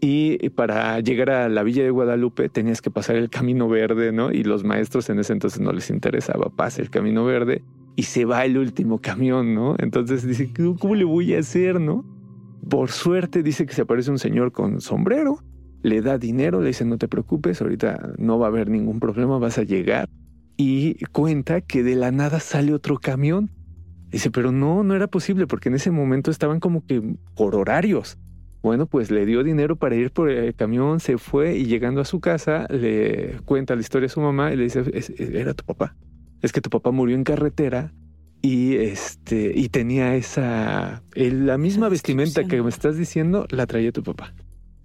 y 0.00 0.50
para 0.50 1.00
llegar 1.00 1.30
a 1.30 1.48
la 1.48 1.62
villa 1.62 1.82
de 1.82 1.90
Guadalupe 1.90 2.48
tenías 2.48 2.82
que 2.82 2.90
pasar 2.90 3.16
el 3.16 3.30
camino 3.30 3.68
verde, 3.68 4.12
¿no? 4.12 4.30
Y 4.30 4.44
los 4.44 4.64
maestros 4.64 5.08
en 5.08 5.18
ese 5.18 5.32
entonces 5.32 5.60
no 5.60 5.72
les 5.72 5.88
interesaba, 5.88 6.50
pasa 6.50 6.82
el 6.82 6.90
camino 6.90 7.24
verde 7.24 7.62
y 7.96 8.04
se 8.04 8.24
va 8.24 8.44
el 8.44 8.58
último 8.58 9.00
camión, 9.00 9.54
¿no? 9.54 9.74
Entonces 9.78 10.26
dice, 10.26 10.52
¿cómo 10.78 10.94
le 10.94 11.04
voy 11.04 11.34
a 11.34 11.40
hacer, 11.40 11.80
no? 11.80 12.04
Por 12.68 12.90
suerte 12.90 13.42
dice 13.42 13.66
que 13.66 13.74
se 13.74 13.82
aparece 13.82 14.10
un 14.10 14.18
señor 14.18 14.52
con 14.52 14.80
sombrero 14.80 15.40
le 15.86 16.02
da 16.02 16.18
dinero, 16.18 16.60
le 16.60 16.68
dice 16.68 16.84
no 16.84 16.98
te 16.98 17.08
preocupes, 17.08 17.62
ahorita 17.62 18.14
no 18.18 18.38
va 18.38 18.46
a 18.46 18.48
haber 18.48 18.68
ningún 18.68 18.98
problema, 18.98 19.38
vas 19.38 19.58
a 19.58 19.62
llegar. 19.62 20.08
Y 20.56 21.04
cuenta 21.12 21.60
que 21.60 21.82
de 21.82 21.94
la 21.94 22.10
nada 22.10 22.40
sale 22.40 22.72
otro 22.72 22.98
camión. 22.98 23.50
Dice, 24.10 24.30
pero 24.30 24.52
no, 24.52 24.82
no 24.82 24.94
era 24.94 25.06
posible 25.06 25.46
porque 25.46 25.68
en 25.68 25.74
ese 25.74 25.90
momento 25.90 26.30
estaban 26.30 26.60
como 26.60 26.84
que 26.84 27.02
por 27.34 27.54
horarios. 27.54 28.18
Bueno, 28.62 28.86
pues 28.86 29.10
le 29.10 29.26
dio 29.26 29.44
dinero 29.44 29.76
para 29.76 29.94
ir 29.94 30.10
por 30.10 30.28
el 30.28 30.54
camión, 30.54 30.98
se 30.98 31.18
fue 31.18 31.56
y 31.56 31.66
llegando 31.66 32.00
a 32.00 32.04
su 32.04 32.20
casa 32.20 32.66
le 32.68 33.36
cuenta 33.44 33.74
la 33.74 33.80
historia 33.80 34.06
a 34.06 34.10
su 34.10 34.20
mamá 34.20 34.52
y 34.52 34.56
le 34.56 34.64
dice, 34.64 34.82
era 35.18 35.54
tu 35.54 35.64
papá. 35.64 35.94
Es 36.42 36.52
que 36.52 36.60
tu 36.60 36.70
papá 36.70 36.90
murió 36.90 37.16
en 37.16 37.24
carretera 37.24 37.92
y 38.42 38.76
este 38.76 39.52
y 39.54 39.68
tenía 39.68 40.14
esa 40.14 41.02
la 41.14 41.58
misma 41.58 41.88
vestimenta 41.88 42.44
que 42.44 42.62
me 42.62 42.68
estás 42.68 42.96
diciendo 42.96 43.46
la 43.50 43.66
traía 43.66 43.92
tu 43.92 44.02
papá. 44.02 44.34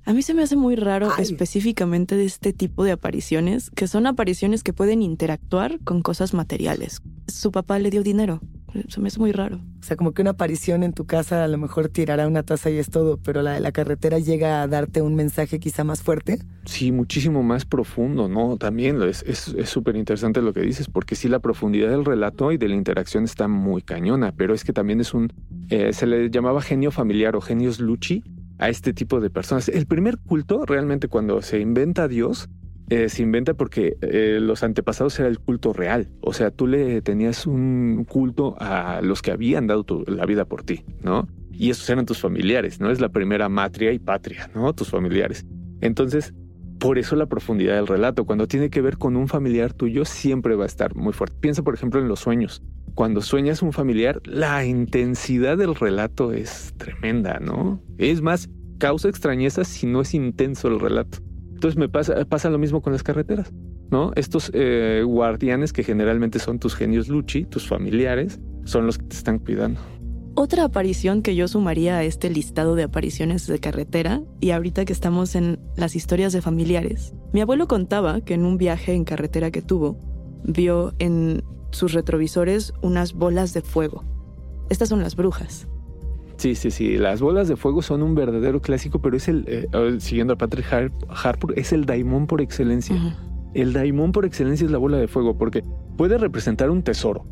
A 0.03 0.13
mí 0.13 0.23
se 0.23 0.33
me 0.33 0.41
hace 0.41 0.55
muy 0.55 0.75
raro 0.75 1.09
específicamente 1.19 2.15
de 2.15 2.25
este 2.25 2.53
tipo 2.53 2.83
de 2.83 2.91
apariciones, 2.91 3.69
que 3.69 3.87
son 3.87 4.07
apariciones 4.07 4.63
que 4.63 4.73
pueden 4.73 5.03
interactuar 5.03 5.79
con 5.83 6.01
cosas 6.01 6.33
materiales, 6.33 7.01
su 7.27 7.51
papá 7.51 7.77
le 7.77 7.91
dio 7.91 8.01
dinero. 8.01 8.41
Se 8.87 8.99
me 8.99 9.07
hace 9.07 9.19
muy 9.19 9.31
raro. 9.31 9.57
O 9.57 9.83
sea, 9.83 9.97
como 9.97 10.13
que 10.13 10.21
una 10.21 10.31
aparición 10.31 10.83
en 10.83 10.93
tu 10.93 11.05
casa 11.05 11.43
a 11.43 11.47
lo 11.47 11.57
mejor 11.57 11.89
tirará 11.89 12.27
una 12.27 12.43
taza 12.43 12.69
y 12.69 12.77
es 12.77 12.89
todo, 12.89 13.17
pero 13.17 13.41
la 13.41 13.53
de 13.53 13.59
la 13.59 13.71
carretera 13.71 14.19
llega 14.19 14.61
a 14.61 14.67
darte 14.67 15.01
un 15.01 15.15
mensaje 15.15 15.59
quizá 15.59 15.83
más 15.83 16.01
fuerte. 16.01 16.39
Sí, 16.65 16.91
muchísimo 16.91 17.43
más 17.43 17.65
profundo, 17.65 18.27
¿no? 18.29 18.57
También 18.57 19.01
es 19.01 19.55
súper 19.65 19.95
interesante 19.95 20.41
lo 20.41 20.53
que 20.53 20.61
dices, 20.61 20.87
porque 20.87 21.15
sí 21.15 21.27
la 21.27 21.39
profundidad 21.39 21.89
del 21.89 22.05
relato 22.05 22.51
y 22.51 22.57
de 22.57 22.69
la 22.69 22.75
interacción 22.75 23.23
está 23.23 23.47
muy 23.47 23.81
cañona, 23.81 24.31
pero 24.31 24.53
es 24.53 24.63
que 24.63 24.73
también 24.73 25.01
es 25.01 25.13
un... 25.13 25.31
Eh, 25.69 25.93
se 25.93 26.05
le 26.05 26.29
llamaba 26.29 26.61
genio 26.61 26.91
familiar 26.91 27.35
o 27.35 27.41
genios 27.41 27.79
luchi 27.79 28.23
a 28.59 28.69
este 28.69 28.93
tipo 28.93 29.19
de 29.19 29.29
personas. 29.29 29.69
El 29.69 29.87
primer 29.87 30.17
culto, 30.19 30.65
realmente 30.65 31.07
cuando 31.07 31.41
se 31.41 31.59
inventa 31.59 32.07
Dios, 32.07 32.47
eh, 32.91 33.07
se 33.07 33.23
inventa 33.23 33.53
porque 33.53 33.95
eh, 34.01 34.39
los 34.41 34.63
antepasados 34.63 35.17
era 35.17 35.29
el 35.29 35.39
culto 35.39 35.71
real. 35.71 36.09
O 36.19 36.33
sea, 36.33 36.51
tú 36.51 36.67
le 36.67 37.01
tenías 37.01 37.47
un 37.47 38.05
culto 38.05 38.57
a 38.59 38.99
los 39.01 39.21
que 39.21 39.31
habían 39.31 39.65
dado 39.65 39.85
la 40.07 40.25
vida 40.25 40.43
por 40.43 40.63
ti, 40.63 40.83
¿no? 41.01 41.25
Y 41.53 41.69
esos 41.69 41.89
eran 41.89 42.05
tus 42.05 42.19
familiares, 42.19 42.81
¿no? 42.81 42.91
Es 42.91 42.99
la 42.99 43.07
primera 43.07 43.47
matria 43.47 43.93
y 43.93 43.99
patria, 43.99 44.51
¿no? 44.53 44.73
Tus 44.73 44.89
familiares. 44.89 45.45
Entonces, 45.79 46.33
por 46.79 46.97
eso 46.97 47.15
la 47.15 47.27
profundidad 47.27 47.75
del 47.75 47.87
relato. 47.87 48.25
Cuando 48.25 48.45
tiene 48.45 48.69
que 48.69 48.81
ver 48.81 48.97
con 48.97 49.15
un 49.15 49.29
familiar 49.29 49.71
tuyo, 49.71 50.03
siempre 50.03 50.55
va 50.55 50.65
a 50.65 50.67
estar 50.67 50.93
muy 50.93 51.13
fuerte. 51.13 51.37
Piensa, 51.39 51.63
por 51.63 51.73
ejemplo, 51.73 52.01
en 52.01 52.09
los 52.09 52.19
sueños. 52.19 52.61
Cuando 52.93 53.21
sueñas 53.21 53.61
un 53.61 53.71
familiar, 53.71 54.19
la 54.25 54.65
intensidad 54.65 55.57
del 55.57 55.75
relato 55.75 56.33
es 56.33 56.73
tremenda, 56.75 57.39
¿no? 57.39 57.81
Es 57.97 58.21
más, 58.21 58.49
causa 58.79 59.07
extrañeza 59.07 59.63
si 59.63 59.87
no 59.87 60.01
es 60.01 60.13
intenso 60.13 60.67
el 60.67 60.77
relato. 60.77 61.19
Entonces 61.61 61.77
me 61.77 61.89
pasa, 61.89 62.25
pasa 62.25 62.49
lo 62.49 62.57
mismo 62.57 62.81
con 62.81 62.91
las 62.91 63.03
carreteras, 63.03 63.53
¿no? 63.91 64.13
Estos 64.15 64.49
eh, 64.55 65.03
guardianes 65.05 65.73
que 65.73 65.83
generalmente 65.83 66.39
son 66.39 66.57
tus 66.57 66.73
genios 66.73 67.07
luchi, 67.07 67.45
tus 67.45 67.67
familiares, 67.67 68.39
son 68.63 68.87
los 68.87 68.97
que 68.97 69.05
te 69.05 69.15
están 69.15 69.37
cuidando. 69.37 69.79
Otra 70.33 70.63
aparición 70.63 71.21
que 71.21 71.35
yo 71.35 71.47
sumaría 71.47 71.97
a 71.97 72.03
este 72.03 72.31
listado 72.31 72.73
de 72.73 72.81
apariciones 72.81 73.45
de 73.45 73.59
carretera, 73.59 74.23
y 74.39 74.49
ahorita 74.49 74.85
que 74.85 74.93
estamos 74.93 75.35
en 75.35 75.59
las 75.75 75.95
historias 75.95 76.33
de 76.33 76.41
familiares, 76.41 77.13
mi 77.31 77.41
abuelo 77.41 77.67
contaba 77.67 78.21
que 78.21 78.33
en 78.33 78.45
un 78.45 78.57
viaje 78.57 78.93
en 78.95 79.03
carretera 79.03 79.51
que 79.51 79.61
tuvo, 79.61 79.99
vio 80.43 80.95
en 80.97 81.43
sus 81.69 81.93
retrovisores 81.93 82.73
unas 82.81 83.13
bolas 83.13 83.53
de 83.53 83.61
fuego. 83.61 84.03
Estas 84.71 84.89
son 84.89 85.03
las 85.03 85.15
brujas. 85.15 85.67
Sí, 86.41 86.55
sí, 86.55 86.71
sí. 86.71 86.97
Las 86.97 87.21
bolas 87.21 87.47
de 87.47 87.55
fuego 87.55 87.83
son 87.83 88.01
un 88.01 88.15
verdadero 88.15 88.63
clásico, 88.63 88.99
pero 88.99 89.15
es 89.15 89.27
el, 89.27 89.45
eh, 89.47 89.67
siguiendo 89.99 90.33
a 90.33 90.37
Patrick 90.39 90.65
Harper, 90.73 91.53
es 91.55 91.71
el 91.71 91.85
daimón 91.85 92.25
por 92.25 92.41
excelencia. 92.41 92.95
El 93.53 93.73
daimón 93.73 94.11
por 94.11 94.25
excelencia 94.25 94.65
es 94.65 94.71
la 94.71 94.79
bola 94.79 94.97
de 94.97 95.07
fuego, 95.07 95.37
porque 95.37 95.63
puede 95.97 96.17
representar 96.17 96.71
un 96.71 96.81
tesoro, 96.81 97.27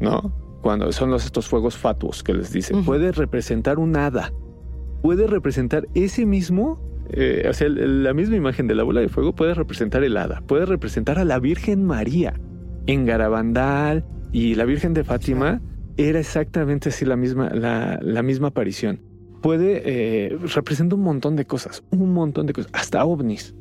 ¿no? 0.00 0.34
Cuando 0.62 0.90
son 0.92 1.10
los, 1.10 1.26
estos 1.26 1.46
fuegos 1.46 1.76
fatuos 1.76 2.22
que 2.22 2.32
les 2.32 2.54
dicen. 2.54 2.86
Puede 2.86 3.12
representar 3.12 3.78
un 3.78 3.98
hada. 3.98 4.32
Puede 5.02 5.26
representar 5.26 5.86
ese 5.92 6.24
mismo 6.24 6.80
eh, 7.10 7.46
o 7.50 7.52
sea, 7.52 7.68
la 7.68 8.14
misma 8.14 8.36
imagen 8.36 8.66
de 8.66 8.74
la 8.74 8.82
bola 8.82 9.02
de 9.02 9.10
fuego 9.10 9.34
puede 9.34 9.52
representar 9.52 10.02
el 10.04 10.16
hada, 10.16 10.40
puede 10.46 10.64
representar 10.64 11.18
a 11.18 11.26
la 11.26 11.38
Virgen 11.38 11.84
María 11.84 12.40
en 12.86 13.04
Garabandal 13.04 14.06
y 14.32 14.54
la 14.54 14.64
Virgen 14.64 14.94
de 14.94 15.04
Fátima 15.04 15.60
era 15.96 16.18
exactamente 16.18 16.88
así 16.88 17.04
la 17.04 17.16
misma, 17.16 17.50
la, 17.50 18.22
misma 18.22 18.48
aparición. 18.48 19.00
Puede, 19.42 19.82
eh, 19.84 20.38
representa 20.54 20.94
un 20.94 21.02
montón 21.02 21.36
de 21.36 21.44
cosas, 21.44 21.84
un 21.90 22.12
montón 22.12 22.46
de 22.46 22.52
cosas, 22.52 22.70
hasta 22.72 23.04
ovnis. 23.04 23.54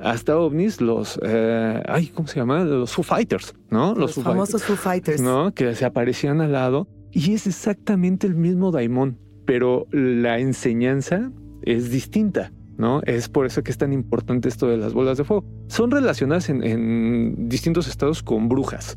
Hasta 0.00 0.38
ovnis, 0.38 0.80
los, 0.80 1.18
eh, 1.24 1.82
ay, 1.88 2.06
¿cómo 2.08 2.28
se 2.28 2.38
llama? 2.38 2.62
Los 2.64 2.92
Foo 2.92 3.02
Fighters, 3.02 3.54
¿no? 3.68 3.94
Los, 3.94 4.14
famosos 4.14 4.62
Foo 4.62 4.76
Fighters. 4.76 5.20
¿No? 5.20 5.52
Que 5.52 5.74
se 5.74 5.84
aparecían 5.84 6.40
al 6.40 6.52
lado. 6.52 6.88
Y 7.10 7.32
es 7.32 7.46
exactamente 7.48 8.26
el 8.26 8.36
mismo 8.36 8.70
daimon, 8.70 9.18
pero 9.44 9.86
la 9.90 10.38
enseñanza 10.38 11.32
es 11.62 11.90
distinta. 11.90 12.52
¿no? 12.76 13.02
Es 13.02 13.28
por 13.28 13.44
eso 13.44 13.64
que 13.64 13.72
es 13.72 13.76
tan 13.76 13.92
importante 13.92 14.48
esto 14.48 14.68
de 14.68 14.76
las 14.76 14.94
bolas 14.94 15.18
de 15.18 15.24
fuego. 15.24 15.44
Son 15.66 15.90
relacionadas 15.90 16.48
en, 16.48 17.48
distintos 17.48 17.88
estados 17.88 18.22
con 18.22 18.48
brujas, 18.48 18.96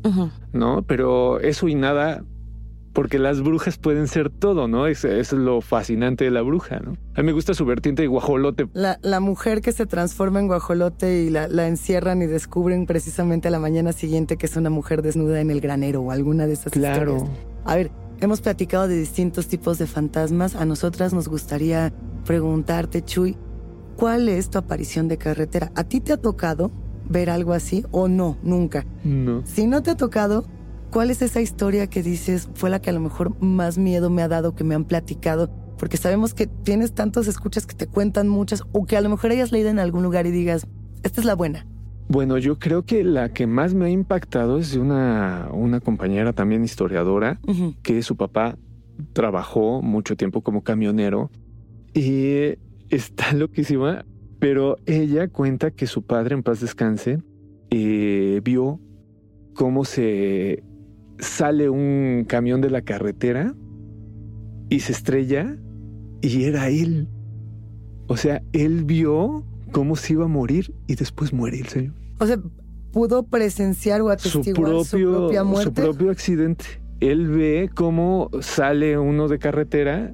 ¿no? 0.52 0.84
Pero 0.86 1.40
eso 1.40 1.66
y 1.66 1.74
nada 1.74 2.24
porque 2.92 3.18
las 3.18 3.40
brujas 3.40 3.78
pueden 3.78 4.08
ser 4.08 4.30
todo, 4.30 4.68
¿no? 4.68 4.86
Es, 4.86 5.04
es 5.04 5.32
lo 5.32 5.60
fascinante 5.60 6.24
de 6.24 6.30
la 6.30 6.42
bruja, 6.42 6.80
¿no? 6.80 6.96
A 7.14 7.20
mí 7.20 7.26
me 7.26 7.32
gusta 7.32 7.54
su 7.54 7.64
vertiente 7.64 8.02
de 8.02 8.08
guajolote. 8.08 8.68
La, 8.74 8.98
la 9.02 9.20
mujer 9.20 9.60
que 9.60 9.72
se 9.72 9.86
transforma 9.86 10.40
en 10.40 10.46
guajolote 10.46 11.22
y 11.22 11.30
la, 11.30 11.48
la, 11.48 11.68
encierran 11.68 12.22
y 12.22 12.26
descubren 12.26 12.86
precisamente 12.86 13.48
a 13.48 13.50
la 13.50 13.58
mañana 13.58 13.92
siguiente 13.92 14.36
que 14.36 14.46
es 14.46 14.56
una 14.56 14.70
mujer 14.70 15.02
desnuda 15.02 15.40
en 15.40 15.50
el 15.50 15.60
granero 15.60 16.02
o 16.02 16.10
alguna 16.10 16.46
de 16.46 16.54
esas 16.54 16.72
claro. 16.72 17.28
A 17.64 17.76
ver, 17.76 17.90
hemos 18.20 18.40
platicado 18.40 18.88
de 18.88 18.98
distintos 18.98 19.48
tipos 19.48 19.78
de 19.78 19.86
fantasmas. 19.86 20.54
A 20.54 20.64
nosotras 20.64 21.12
nos 21.12 21.28
gustaría 21.28 21.92
preguntarte, 22.24 23.02
Chuy, 23.02 23.36
¿cuál 23.96 24.28
es 24.28 24.50
tu 24.50 24.58
aparición 24.58 25.08
de 25.08 25.18
carretera? 25.18 25.72
¿A 25.74 25.84
ti 25.84 26.00
te 26.00 26.12
ha 26.12 26.16
tocado 26.16 26.70
ver 27.08 27.30
algo 27.30 27.52
así 27.52 27.84
o 27.90 28.08
no? 28.08 28.36
Nunca. 28.42 28.84
No. 29.04 29.42
Si 29.46 29.66
no 29.66 29.82
te 29.82 29.90
ha 29.90 29.96
tocado, 29.96 30.44
¿Cuál 30.92 31.10
es 31.10 31.22
esa 31.22 31.40
historia 31.40 31.86
que 31.86 32.02
dices 32.02 32.50
fue 32.52 32.68
la 32.68 32.82
que 32.82 32.90
a 32.90 32.92
lo 32.92 33.00
mejor 33.00 33.40
más 33.42 33.78
miedo 33.78 34.10
me 34.10 34.20
ha 34.20 34.28
dado, 34.28 34.54
que 34.54 34.62
me 34.62 34.74
han 34.74 34.84
platicado? 34.84 35.48
Porque 35.78 35.96
sabemos 35.96 36.34
que 36.34 36.46
tienes 36.46 36.92
tantos 36.92 37.28
escuchas 37.28 37.64
que 37.64 37.74
te 37.74 37.86
cuentan 37.86 38.28
muchas 38.28 38.62
o 38.72 38.84
que 38.84 38.98
a 38.98 39.00
lo 39.00 39.08
mejor 39.08 39.30
hayas 39.30 39.52
leído 39.52 39.70
en 39.70 39.78
algún 39.78 40.02
lugar 40.02 40.26
y 40.26 40.30
digas, 40.30 40.66
esta 41.02 41.22
es 41.22 41.24
la 41.24 41.34
buena. 41.34 41.66
Bueno, 42.08 42.36
yo 42.36 42.58
creo 42.58 42.84
que 42.84 43.04
la 43.04 43.32
que 43.32 43.46
más 43.46 43.72
me 43.72 43.86
ha 43.86 43.88
impactado 43.88 44.58
es 44.58 44.72
de 44.72 44.80
una, 44.80 45.48
una 45.50 45.80
compañera 45.80 46.34
también 46.34 46.62
historiadora, 46.62 47.40
que 47.82 48.02
su 48.02 48.18
papá 48.18 48.58
trabajó 49.14 49.80
mucho 49.80 50.14
tiempo 50.14 50.42
como 50.42 50.62
camionero 50.62 51.30
y 51.94 52.58
está 52.90 53.32
loquísima, 53.34 54.04
pero 54.38 54.76
ella 54.84 55.28
cuenta 55.28 55.70
que 55.70 55.86
su 55.86 56.02
padre, 56.02 56.34
en 56.34 56.42
paz 56.42 56.60
descanse, 56.60 57.22
eh, 57.70 58.42
vio 58.44 58.78
cómo 59.54 59.86
se 59.86 60.62
sale 61.22 61.70
un 61.70 62.24
camión 62.28 62.60
de 62.60 62.70
la 62.70 62.82
carretera 62.82 63.54
y 64.68 64.80
se 64.80 64.92
estrella 64.92 65.56
y 66.20 66.44
era 66.44 66.68
él. 66.68 67.08
O 68.08 68.16
sea, 68.16 68.42
él 68.52 68.84
vio 68.84 69.44
cómo 69.70 69.96
se 69.96 70.14
iba 70.14 70.24
a 70.24 70.28
morir 70.28 70.74
y 70.86 70.96
después 70.96 71.32
muere 71.32 71.60
el 71.60 71.68
señor. 71.68 71.94
O 72.18 72.26
sea, 72.26 72.38
pudo 72.92 73.22
presenciar 73.22 74.02
o 74.02 74.10
atestiguar 74.10 74.44
su, 74.44 74.52
propio, 74.52 74.84
su 74.84 75.18
propia 75.18 75.44
muerte. 75.44 75.82
Su 75.82 75.88
propio 75.88 76.10
accidente. 76.10 76.64
Él 77.00 77.28
ve 77.28 77.70
cómo 77.74 78.30
sale 78.40 78.98
uno 78.98 79.28
de 79.28 79.38
carretera. 79.38 80.12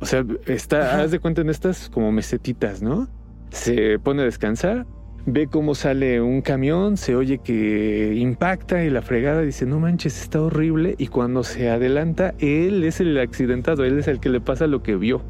O 0.00 0.06
sea, 0.06 0.24
está, 0.46 1.00
haz 1.02 1.12
de 1.12 1.20
cuenta 1.20 1.40
en 1.40 1.50
estas 1.50 1.88
como 1.88 2.12
mesetitas, 2.12 2.82
¿no? 2.82 3.08
Se 3.50 3.98
pone 3.98 4.22
a 4.22 4.24
descansar, 4.24 4.86
ve 5.26 5.46
cómo 5.46 5.74
sale 5.74 6.20
un 6.20 6.42
camión, 6.42 6.96
se 6.96 7.14
oye 7.16 7.38
que 7.38 8.14
impacta 8.16 8.84
y 8.84 8.90
la 8.90 9.02
fregada 9.02 9.42
dice, 9.42 9.66
no 9.66 9.80
manches, 9.80 10.20
está 10.20 10.40
horrible. 10.40 10.94
Y 10.98 11.08
cuando 11.08 11.44
se 11.44 11.70
adelanta, 11.70 12.34
él 12.38 12.84
es 12.84 13.00
el 13.00 13.18
accidentado, 13.18 13.84
él 13.84 13.98
es 13.98 14.08
el 14.08 14.20
que 14.20 14.28
le 14.28 14.40
pasa 14.40 14.66
lo 14.66 14.82
que 14.82 14.96
vio. 14.96 15.22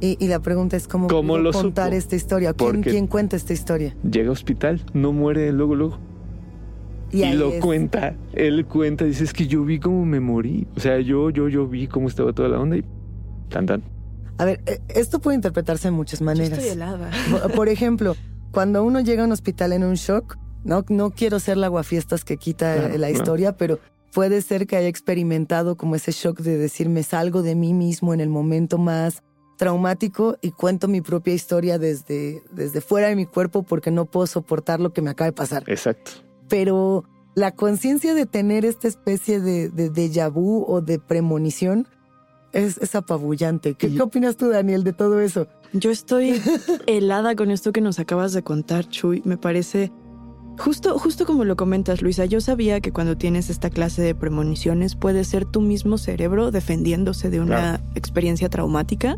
Y, 0.00 0.26
la 0.26 0.40
pregunta 0.40 0.76
es 0.76 0.88
cómo, 0.88 1.06
¿Cómo 1.06 1.38
lo 1.38 1.52
contar 1.52 1.94
esta 1.94 2.16
historia. 2.16 2.54
¿Quién, 2.54 2.82
¿Quién, 2.82 3.06
cuenta 3.06 3.36
esta 3.36 3.52
historia? 3.52 3.94
Llega 4.02 4.30
a 4.30 4.32
hospital, 4.32 4.80
no 4.94 5.12
muere 5.12 5.52
luego, 5.52 5.76
luego. 5.76 5.98
Y, 7.12 7.32
lo 7.34 7.60
cuenta, 7.60 8.16
él 8.32 8.64
cuenta, 8.66 9.04
dice, 9.04 9.22
es 9.22 9.32
que 9.32 9.46
yo 9.46 9.64
vi 9.64 9.78
cómo 9.78 10.04
me 10.04 10.18
morí. 10.18 10.66
O 10.74 10.80
sea, 10.80 10.98
yo, 10.98 11.30
yo, 11.30 11.48
yo 11.48 11.68
vi 11.68 11.86
cómo 11.86 12.08
estaba 12.08 12.32
toda 12.32 12.48
la 12.48 12.58
onda 12.58 12.78
y 12.78 12.84
tan, 13.48 13.66
tan. 13.66 13.82
A 14.38 14.44
ver, 14.44 14.60
eh, 14.66 14.80
esto 14.88 15.20
puede 15.20 15.36
interpretarse 15.36 15.86
de 15.86 15.92
muchas 15.92 16.20
maneras. 16.20 16.58
estoy 16.58 16.70
helada. 16.70 17.10
Por 17.54 17.68
ejemplo, 17.68 18.16
cuando 18.52 18.84
uno 18.84 19.00
llega 19.00 19.22
a 19.22 19.26
un 19.26 19.32
hospital 19.32 19.72
en 19.72 19.82
un 19.82 19.94
shock, 19.94 20.36
no, 20.64 20.84
no 20.88 21.10
quiero 21.10 21.40
ser 21.40 21.56
la 21.56 21.68
guafiestas 21.68 22.24
que 22.24 22.36
quita 22.36 22.88
la 22.96 23.10
historia, 23.10 23.56
pero 23.56 23.80
puede 24.12 24.42
ser 24.42 24.66
que 24.66 24.76
haya 24.76 24.88
experimentado 24.88 25.76
como 25.76 25.96
ese 25.96 26.12
shock 26.12 26.40
de 26.40 26.58
decirme 26.58 27.02
salgo 27.02 27.42
de 27.42 27.54
mí 27.54 27.74
mismo 27.74 28.14
en 28.14 28.20
el 28.20 28.28
momento 28.28 28.78
más 28.78 29.22
traumático 29.56 30.36
y 30.40 30.50
cuento 30.50 30.88
mi 30.88 31.00
propia 31.00 31.34
historia 31.34 31.78
desde, 31.78 32.42
desde 32.52 32.80
fuera 32.80 33.08
de 33.08 33.16
mi 33.16 33.26
cuerpo 33.26 33.62
porque 33.62 33.90
no 33.90 34.06
puedo 34.06 34.26
soportar 34.26 34.80
lo 34.80 34.92
que 34.92 35.02
me 35.02 35.10
acaba 35.10 35.26
de 35.26 35.32
pasar. 35.32 35.64
Exacto. 35.66 36.12
Pero 36.48 37.04
la 37.34 37.52
conciencia 37.52 38.14
de 38.14 38.26
tener 38.26 38.64
esta 38.64 38.88
especie 38.88 39.40
de, 39.40 39.68
de 39.68 39.90
déjà 39.90 40.30
vu 40.30 40.64
o 40.66 40.80
de 40.80 40.98
premonición 40.98 41.86
es, 42.52 42.94
apabullante. 42.94 43.74
¿Qué, 43.74 43.92
¿Qué 43.92 44.02
opinas 44.02 44.36
tú, 44.36 44.48
Daniel, 44.48 44.84
de 44.84 44.92
todo 44.92 45.20
eso? 45.20 45.46
Yo 45.72 45.90
estoy 45.90 46.40
helada 46.86 47.34
con 47.34 47.50
esto 47.50 47.72
que 47.72 47.80
nos 47.80 47.98
acabas 47.98 48.32
de 48.32 48.42
contar, 48.42 48.88
Chuy. 48.88 49.22
Me 49.24 49.36
parece 49.36 49.90
justo, 50.58 50.98
justo 50.98 51.24
como 51.24 51.44
lo 51.44 51.56
comentas, 51.56 52.02
Luisa. 52.02 52.26
Yo 52.26 52.40
sabía 52.40 52.80
que 52.80 52.92
cuando 52.92 53.16
tienes 53.16 53.50
esta 53.50 53.70
clase 53.70 54.02
de 54.02 54.14
premoniciones 54.14 54.96
puede 54.96 55.24
ser 55.24 55.44
tu 55.44 55.60
mismo 55.60 55.98
cerebro 55.98 56.50
defendiéndose 56.50 57.30
de 57.30 57.40
una 57.40 57.80
experiencia 57.94 58.48
traumática, 58.48 59.16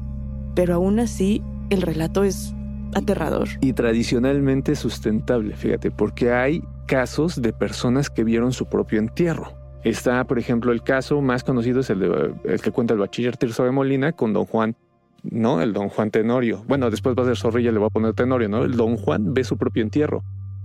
pero 0.54 0.74
aún 0.74 1.00
así 1.00 1.42
el 1.70 1.82
relato 1.82 2.24
es 2.24 2.54
aterrador. 2.94 3.48
Y 3.60 3.72
tradicionalmente 3.72 4.76
sustentable, 4.76 5.56
fíjate, 5.56 5.90
porque 5.90 6.32
hay 6.32 6.62
casos 6.86 7.42
de 7.42 7.52
personas 7.52 8.10
que 8.10 8.22
vieron 8.22 8.52
su 8.52 8.66
propio 8.66 9.00
entierro 9.00 9.63
Está, 9.84 10.24
por 10.24 10.38
ejemplo, 10.38 10.72
el 10.72 10.82
caso 10.82 11.20
más 11.20 11.44
conocido 11.44 11.80
es 11.80 11.90
el, 11.90 12.00
de, 12.00 12.34
el 12.44 12.60
que 12.62 12.70
cuenta 12.70 12.94
el 12.94 13.00
bachiller 13.00 13.36
Tirso 13.36 13.64
de 13.64 13.70
Molina 13.70 14.12
con 14.12 14.32
don 14.32 14.46
Juan, 14.46 14.76
¿no? 15.22 15.60
El 15.60 15.74
don 15.74 15.90
Juan 15.90 16.10
Tenorio. 16.10 16.64
Bueno, 16.66 16.90
después 16.90 17.14
va 17.16 17.22
a 17.22 17.26
ser 17.26 17.36
Zorrilla, 17.36 17.70
le 17.70 17.78
va 17.78 17.88
a 17.88 17.90
poner 17.90 18.14
Tenorio, 18.14 18.48
¿no? 18.48 18.64
El 18.64 18.76
don 18.76 18.96
Juan 18.96 19.34
ve 19.34 19.44
su 19.44 19.58
propio 19.58 19.82
entierro. 19.82 20.22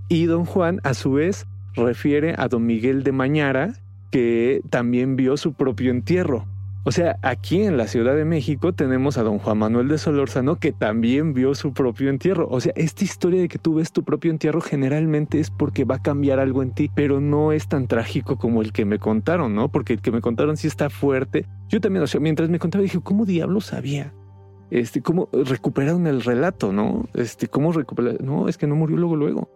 Y 0.08 0.24
don 0.24 0.46
Juan, 0.46 0.80
a 0.84 0.94
su 0.94 1.12
vez, 1.12 1.46
refiere 1.74 2.34
a 2.38 2.48
don 2.48 2.64
Miguel 2.64 3.02
de 3.02 3.12
Mañara, 3.12 3.74
que 4.10 4.62
también 4.70 5.16
vio 5.16 5.36
su 5.36 5.52
propio 5.52 5.90
entierro. 5.90 6.46
O 6.82 6.92
sea, 6.92 7.18
aquí 7.20 7.62
en 7.62 7.76
la 7.76 7.86
Ciudad 7.86 8.16
de 8.16 8.24
México 8.24 8.72
tenemos 8.72 9.18
a 9.18 9.22
don 9.22 9.38
Juan 9.38 9.58
Manuel 9.58 9.88
de 9.88 9.98
Solórzano 9.98 10.56
que 10.56 10.72
también 10.72 11.34
vio 11.34 11.54
su 11.54 11.74
propio 11.74 12.08
entierro. 12.08 12.48
O 12.50 12.58
sea, 12.58 12.72
esta 12.74 13.04
historia 13.04 13.42
de 13.42 13.48
que 13.48 13.58
tú 13.58 13.74
ves 13.74 13.92
tu 13.92 14.02
propio 14.02 14.30
entierro 14.30 14.62
generalmente 14.62 15.40
es 15.40 15.50
porque 15.50 15.84
va 15.84 15.96
a 15.96 16.02
cambiar 16.02 16.40
algo 16.40 16.62
en 16.62 16.70
ti, 16.70 16.90
pero 16.94 17.20
no 17.20 17.52
es 17.52 17.68
tan 17.68 17.86
trágico 17.86 18.38
como 18.38 18.62
el 18.62 18.72
que 18.72 18.86
me 18.86 18.98
contaron, 18.98 19.54
¿no? 19.54 19.68
Porque 19.68 19.92
el 19.92 20.00
que 20.00 20.10
me 20.10 20.22
contaron 20.22 20.56
sí 20.56 20.68
está 20.68 20.88
fuerte. 20.88 21.44
Yo 21.68 21.82
también, 21.82 22.02
o 22.02 22.06
sea, 22.06 22.18
mientras 22.18 22.48
me 22.48 22.58
contaba 22.58 22.82
dije, 22.82 23.00
¿cómo 23.02 23.26
diablos 23.26 23.66
sabía? 23.66 24.14
Este, 24.70 25.02
¿cómo 25.02 25.28
recuperaron 25.32 26.06
el 26.06 26.22
relato, 26.22 26.72
no? 26.72 27.08
Este, 27.12 27.48
¿cómo 27.48 27.72
recuperaron? 27.72 28.24
No, 28.24 28.48
es 28.48 28.56
que 28.56 28.66
no 28.66 28.74
murió 28.74 28.96
luego, 28.96 29.16
luego. 29.16 29.50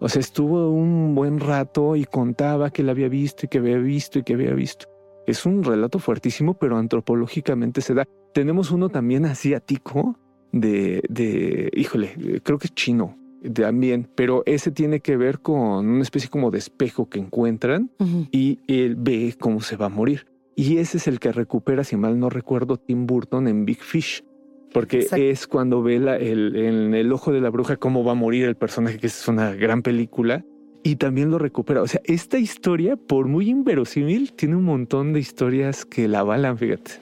O 0.00 0.08
sea, 0.08 0.20
estuvo 0.20 0.70
un 0.70 1.14
buen 1.14 1.38
rato 1.38 1.96
y 1.96 2.06
contaba 2.06 2.70
que 2.70 2.82
la 2.82 2.92
había 2.92 3.08
visto 3.08 3.44
y 3.44 3.48
que 3.50 3.58
había 3.58 3.76
visto 3.76 4.18
y 4.18 4.22
que 4.22 4.32
había 4.32 4.54
visto. 4.54 4.91
Es 5.26 5.46
un 5.46 5.62
relato 5.62 5.98
fuertísimo, 5.98 6.54
pero 6.54 6.76
antropológicamente 6.76 7.80
se 7.80 7.94
da. 7.94 8.06
Tenemos 8.34 8.70
uno 8.70 8.88
también 8.88 9.24
asiático 9.24 10.18
de, 10.52 11.02
de 11.08 11.70
híjole, 11.74 12.40
creo 12.42 12.58
que 12.58 12.66
es 12.66 12.74
chino 12.74 13.16
también, 13.54 14.08
pero 14.14 14.42
ese 14.46 14.70
tiene 14.70 15.00
que 15.00 15.16
ver 15.16 15.40
con 15.40 15.88
una 15.88 16.02
especie 16.02 16.30
como 16.30 16.50
de 16.50 16.58
espejo 16.58 17.08
que 17.08 17.18
encuentran 17.18 17.90
y 18.30 18.60
él 18.68 18.96
ve 18.96 19.34
cómo 19.38 19.60
se 19.60 19.76
va 19.76 19.86
a 19.86 19.90
morir. 19.90 20.26
Y 20.54 20.78
ese 20.78 20.98
es 20.98 21.08
el 21.08 21.18
que 21.18 21.32
recupera, 21.32 21.82
si 21.82 21.96
mal 21.96 22.18
no 22.18 22.28
recuerdo, 22.30 22.76
Tim 22.76 23.06
Burton 23.06 23.48
en 23.48 23.64
Big 23.64 23.80
Fish. 23.82 24.24
Porque 24.72 25.06
es 25.12 25.46
cuando 25.46 25.82
ve 25.82 25.96
el, 25.96 26.56
en 26.56 26.94
el 26.94 27.12
ojo 27.12 27.30
de 27.30 27.40
la 27.40 27.50
bruja 27.50 27.76
cómo 27.76 28.04
va 28.04 28.12
a 28.12 28.14
morir 28.14 28.44
el 28.44 28.54
personaje, 28.54 28.98
que 28.98 29.06
es 29.06 29.28
una 29.28 29.52
gran 29.54 29.82
película 29.82 30.44
y 30.82 30.96
también 30.96 31.30
lo 31.30 31.38
recupera. 31.38 31.82
O 31.82 31.86
sea, 31.86 32.00
esta 32.04 32.38
historia, 32.38 32.96
por 32.96 33.28
muy 33.28 33.48
inverosímil, 33.48 34.32
tiene 34.32 34.56
un 34.56 34.64
montón 34.64 35.12
de 35.12 35.20
historias 35.20 35.84
que 35.84 36.08
la 36.08 36.20
avalan, 36.20 36.58
fíjate. 36.58 36.92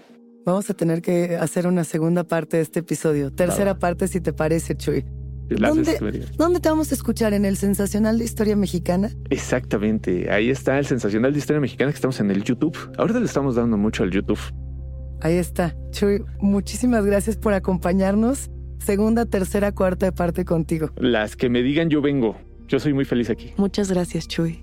Vamos 0.45 0.71
a 0.71 0.75
tener 0.75 1.03
que 1.03 1.37
hacer 1.37 1.67
una 1.67 1.85
segunda 1.85 2.25
parte 2.25 2.57
de 2.57 2.63
este 2.63 2.81
episodio. 2.81 3.31
Tercera 3.31 3.79
parte, 3.79 4.09
si 4.09 4.21
te 4.21 4.33
parece, 4.33 4.77
Chuy. 4.77 5.05
¿Dónde, 5.49 5.99
¿Dónde, 6.37 6.61
te 6.61 6.69
vamos 6.69 6.93
a 6.93 6.95
escuchar? 6.95 7.35
¿En 7.35 7.45
el 7.45 7.57
Sensacional 7.57 8.19
de 8.19 8.25
Historia 8.25 8.55
Mexicana? 8.55 9.11
Exactamente. 9.31 10.31
Ahí 10.31 10.49
está 10.49 10.79
el 10.79 10.87
Sensacional 10.87 11.33
de 11.33 11.39
Historia 11.41 11.61
Mexicana 11.61 11.91
que 11.91 11.97
estamos 11.97 12.21
en 12.21 12.31
el 12.31 12.45
YouTube. 12.45 12.77
Ahorita 12.97 13.19
le 13.19 13.27
estamos 13.27 13.57
dando 13.57 13.77
mucho 13.77 14.05
al 14.05 14.13
YouTube. 14.13 14.39
Ahí 15.21 15.37
está. 15.37 15.77
Chuy, 15.91 16.23
muchísimas 16.41 17.05
gracias 17.05 17.37
por 17.37 17.53
acompañarnos. 17.53 18.49
Segunda, 18.79 19.27
tercera, 19.27 19.73
cuarta 19.73 20.13
parte 20.13 20.45
contigo. 20.45 20.91
Las 20.97 21.37
que 21.37 21.51
me 21.51 21.63
digan 21.63 21.91
yo 21.91 22.01
vengo. 22.01 22.37
Yo 22.71 22.79
soy 22.79 22.93
muy 22.95 23.05
feliz 23.05 23.29
aquí. 23.29 23.53
Muchas 23.57 23.91
gracias, 23.91 24.29
Chuy. 24.29 24.63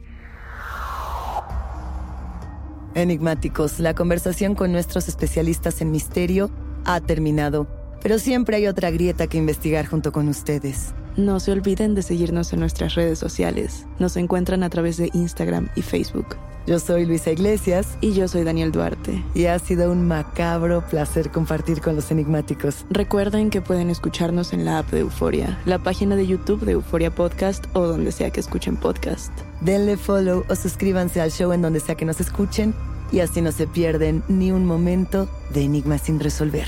Enigmáticos, 2.95 3.79
la 3.79 3.93
conversación 3.93 4.55
con 4.55 4.71
nuestros 4.71 5.09
especialistas 5.09 5.81
en 5.81 5.91
misterio 5.91 6.49
ha 6.85 7.01
terminado, 7.01 7.67
pero 8.01 8.17
siempre 8.17 8.55
hay 8.55 8.67
otra 8.67 8.91
grieta 8.91 9.27
que 9.27 9.37
investigar 9.37 9.85
junto 9.85 10.13
con 10.13 10.29
ustedes. 10.29 10.93
No 11.17 11.39
se 11.39 11.51
olviden 11.51 11.95
de 11.95 12.03
seguirnos 12.03 12.53
en 12.53 12.59
nuestras 12.59 12.93
redes 12.93 13.17
sociales. 13.17 13.87
Nos 13.97 14.15
encuentran 14.17 14.61
a 14.61 14.69
través 14.69 14.97
de 14.97 15.09
Instagram 15.13 15.67
y 15.75 15.81
Facebook. 15.81 16.37
Yo 16.67 16.77
soy 16.77 17.07
Luisa 17.07 17.31
Iglesias. 17.31 17.97
Y 18.01 18.13
yo 18.13 18.27
soy 18.27 18.43
Daniel 18.43 18.71
Duarte. 18.71 19.23
Y 19.33 19.45
ha 19.45 19.57
sido 19.57 19.91
un 19.91 20.07
macabro 20.07 20.85
placer 20.87 21.31
compartir 21.31 21.81
con 21.81 21.95
los 21.95 22.11
enigmáticos. 22.11 22.85
Recuerden 22.91 23.49
que 23.49 23.61
pueden 23.61 23.89
escucharnos 23.89 24.53
en 24.53 24.63
la 24.63 24.77
app 24.77 24.91
de 24.91 24.99
Euforia, 24.99 25.57
la 25.65 25.79
página 25.79 26.15
de 26.15 26.27
YouTube 26.27 26.63
de 26.63 26.73
Euforia 26.73 27.09
Podcast 27.09 27.65
o 27.73 27.87
donde 27.87 28.11
sea 28.11 28.29
que 28.29 28.39
escuchen 28.41 28.77
podcast. 28.77 29.31
Denle 29.61 29.97
follow 29.97 30.43
o 30.49 30.55
suscríbanse 30.55 31.19
al 31.19 31.31
show 31.31 31.51
en 31.51 31.63
donde 31.63 31.79
sea 31.79 31.95
que 31.95 32.05
nos 32.05 32.21
escuchen 32.21 32.75
y 33.11 33.21
así 33.21 33.41
no 33.41 33.51
se 33.51 33.65
pierden 33.65 34.21
ni 34.27 34.51
un 34.51 34.65
momento 34.65 35.27
de 35.51 35.63
enigmas 35.63 36.01
sin 36.01 36.19
resolver. 36.19 36.67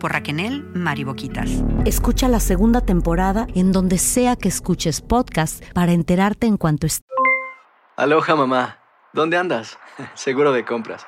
por 0.00 0.12
Raquenel 0.12 0.64
Mariboquitas. 0.74 1.50
Escucha 1.84 2.26
la 2.26 2.40
segunda 2.40 2.80
temporada 2.80 3.46
en 3.54 3.70
donde 3.70 3.98
sea 3.98 4.34
que 4.34 4.48
escuches 4.48 5.00
podcast 5.00 5.62
para 5.72 5.92
enterarte 5.92 6.48
en 6.48 6.56
cuanto 6.56 6.88
esté. 6.88 7.06
Aloha 7.96 8.34
mamá, 8.34 8.78
¿dónde 9.12 9.36
andas? 9.36 9.78
Seguro 10.14 10.52
de 10.52 10.64
compras. 10.64 11.06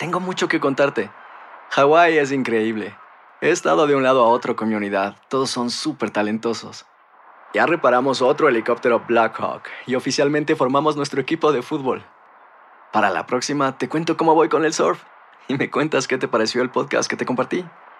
Tengo 0.00 0.18
mucho 0.18 0.48
que 0.48 0.58
contarte. 0.58 1.10
Hawái 1.70 2.18
es 2.18 2.32
increíble. 2.32 2.96
He 3.40 3.50
estado 3.50 3.86
de 3.86 3.94
un 3.94 4.02
lado 4.02 4.24
a 4.24 4.28
otro 4.28 4.56
con 4.56 4.68
mi 4.68 4.74
unidad. 4.74 5.16
Todos 5.28 5.50
son 5.50 5.70
súper 5.70 6.10
talentosos. 6.10 6.86
Ya 7.52 7.66
reparamos 7.66 8.22
otro 8.22 8.48
helicóptero 8.48 9.04
Blackhawk 9.06 9.62
y 9.86 9.94
oficialmente 9.94 10.56
formamos 10.56 10.96
nuestro 10.96 11.20
equipo 11.20 11.52
de 11.52 11.62
fútbol. 11.62 12.04
Para 12.92 13.10
la 13.10 13.26
próxima 13.26 13.76
te 13.76 13.88
cuento 13.88 14.16
cómo 14.16 14.34
voy 14.34 14.48
con 14.48 14.64
el 14.64 14.72
surf 14.72 15.02
y 15.46 15.56
me 15.56 15.70
cuentas 15.70 16.08
qué 16.08 16.16
te 16.16 16.26
pareció 16.26 16.62
el 16.62 16.70
podcast 16.70 17.08
que 17.08 17.16
te 17.16 17.26
compartí. 17.26 17.64